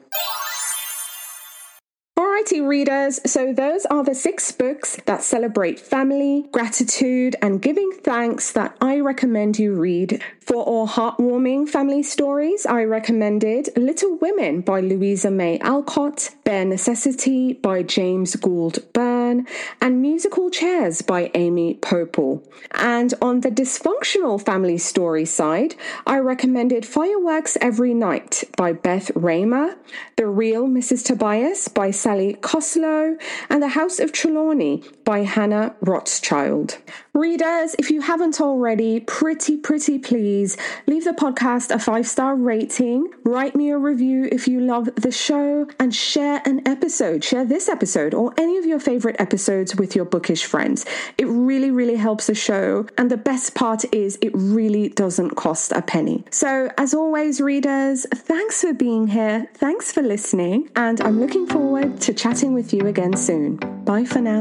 Alrighty, 2.18 2.66
readers, 2.66 3.20
so 3.24 3.54
those 3.54 3.86
are 3.86 4.04
the 4.04 4.14
six 4.14 4.52
books 4.52 5.00
that 5.06 5.22
celebrate 5.22 5.80
family, 5.80 6.46
gratitude, 6.52 7.34
and 7.40 7.62
giving 7.62 7.90
thanks 8.04 8.52
that 8.52 8.76
I 8.82 9.00
recommend 9.00 9.58
you 9.58 9.72
read. 9.72 10.22
For 10.44 10.56
all 10.56 10.88
heartwarming 10.88 11.68
family 11.68 12.02
stories, 12.02 12.66
I 12.66 12.82
recommended 12.82 13.68
Little 13.76 14.16
Women 14.16 14.60
by 14.60 14.80
Louisa 14.80 15.30
May 15.30 15.60
Alcott, 15.60 16.30
Bear 16.42 16.64
Necessity 16.64 17.52
by 17.52 17.84
James 17.84 18.34
Gould 18.34 18.80
Bourn, 18.92 19.46
and 19.80 20.02
Musical 20.02 20.50
Chairs 20.50 21.00
by 21.00 21.30
Amy 21.34 21.74
Poeppel. 21.74 22.44
And 22.72 23.14
on 23.22 23.42
the 23.42 23.50
dysfunctional 23.50 24.44
family 24.44 24.78
story 24.78 25.26
side, 25.26 25.76
I 26.08 26.18
recommended 26.18 26.84
Fireworks 26.84 27.56
Every 27.60 27.94
Night 27.94 28.42
by 28.56 28.72
Beth 28.72 29.12
Raymer, 29.14 29.76
The 30.16 30.26
Real 30.26 30.66
Mrs. 30.66 31.04
Tobias 31.04 31.68
by 31.68 31.92
Sally 31.92 32.34
Koslow, 32.40 33.16
and 33.48 33.62
The 33.62 33.68
House 33.68 34.00
of 34.00 34.10
Trelawney 34.10 34.82
by 35.04 35.20
Hannah 35.20 35.76
Rothschild. 35.80 36.78
Readers, 37.14 37.76
if 37.78 37.90
you 37.90 38.00
haven't 38.00 38.40
already, 38.40 38.98
pretty, 38.98 39.58
pretty 39.58 39.98
please 39.98 40.56
leave 40.86 41.04
the 41.04 41.12
podcast 41.12 41.70
a 41.70 41.78
five 41.78 42.06
star 42.06 42.34
rating, 42.34 43.06
write 43.22 43.54
me 43.54 43.68
a 43.68 43.76
review 43.76 44.30
if 44.32 44.48
you 44.48 44.60
love 44.60 44.88
the 44.94 45.12
show, 45.12 45.66
and 45.78 45.94
share 45.94 46.40
an 46.46 46.66
episode. 46.66 47.22
Share 47.22 47.44
this 47.44 47.68
episode 47.68 48.14
or 48.14 48.32
any 48.38 48.56
of 48.56 48.64
your 48.64 48.80
favorite 48.80 49.16
episodes 49.18 49.76
with 49.76 49.94
your 49.94 50.06
bookish 50.06 50.46
friends. 50.46 50.86
It 51.18 51.26
really, 51.26 51.70
really 51.70 51.96
helps 51.96 52.28
the 52.28 52.34
show. 52.34 52.86
And 52.96 53.10
the 53.10 53.18
best 53.18 53.54
part 53.54 53.84
is 53.92 54.16
it 54.22 54.32
really 54.34 54.88
doesn't 54.88 55.32
cost 55.32 55.72
a 55.72 55.82
penny. 55.82 56.24
So, 56.30 56.70
as 56.78 56.94
always, 56.94 57.42
readers, 57.42 58.06
thanks 58.10 58.62
for 58.62 58.72
being 58.72 59.08
here. 59.08 59.50
Thanks 59.52 59.92
for 59.92 60.00
listening. 60.00 60.70
And 60.76 60.98
I'm 61.02 61.20
looking 61.20 61.46
forward 61.46 62.00
to 62.00 62.14
chatting 62.14 62.54
with 62.54 62.72
you 62.72 62.86
again 62.86 63.18
soon. 63.18 63.56
Bye 63.84 64.06
for 64.06 64.22
now. 64.22 64.40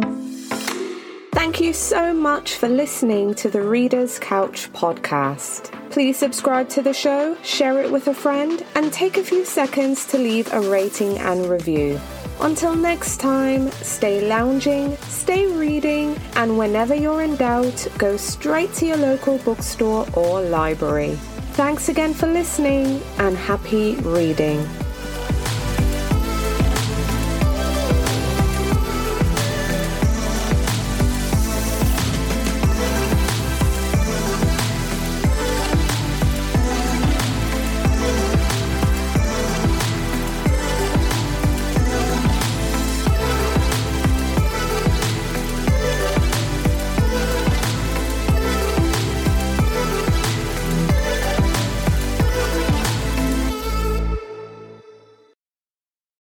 Thank 1.33 1.61
you 1.61 1.71
so 1.71 2.13
much 2.13 2.55
for 2.55 2.67
listening 2.67 3.33
to 3.35 3.49
the 3.49 3.61
Reader's 3.61 4.19
Couch 4.19 4.71
podcast. 4.73 5.71
Please 5.89 6.17
subscribe 6.17 6.67
to 6.69 6.81
the 6.81 6.93
show, 6.93 7.37
share 7.41 7.81
it 7.81 7.89
with 7.89 8.07
a 8.07 8.13
friend, 8.13 8.65
and 8.75 8.91
take 8.91 9.15
a 9.15 9.23
few 9.23 9.45
seconds 9.45 10.05
to 10.07 10.17
leave 10.17 10.51
a 10.51 10.59
rating 10.59 11.17
and 11.19 11.45
review. 11.49 11.99
Until 12.41 12.75
next 12.75 13.21
time, 13.21 13.71
stay 13.71 14.27
lounging, 14.27 14.97
stay 15.07 15.45
reading, 15.47 16.19
and 16.35 16.57
whenever 16.57 16.95
you're 16.95 17.21
in 17.21 17.37
doubt, 17.37 17.87
go 17.97 18.17
straight 18.17 18.73
to 18.73 18.87
your 18.87 18.97
local 18.97 19.37
bookstore 19.39 20.05
or 20.13 20.41
library. 20.41 21.15
Thanks 21.53 21.87
again 21.87 22.13
for 22.13 22.27
listening 22.27 23.01
and 23.19 23.37
happy 23.37 23.95
reading. 23.97 24.67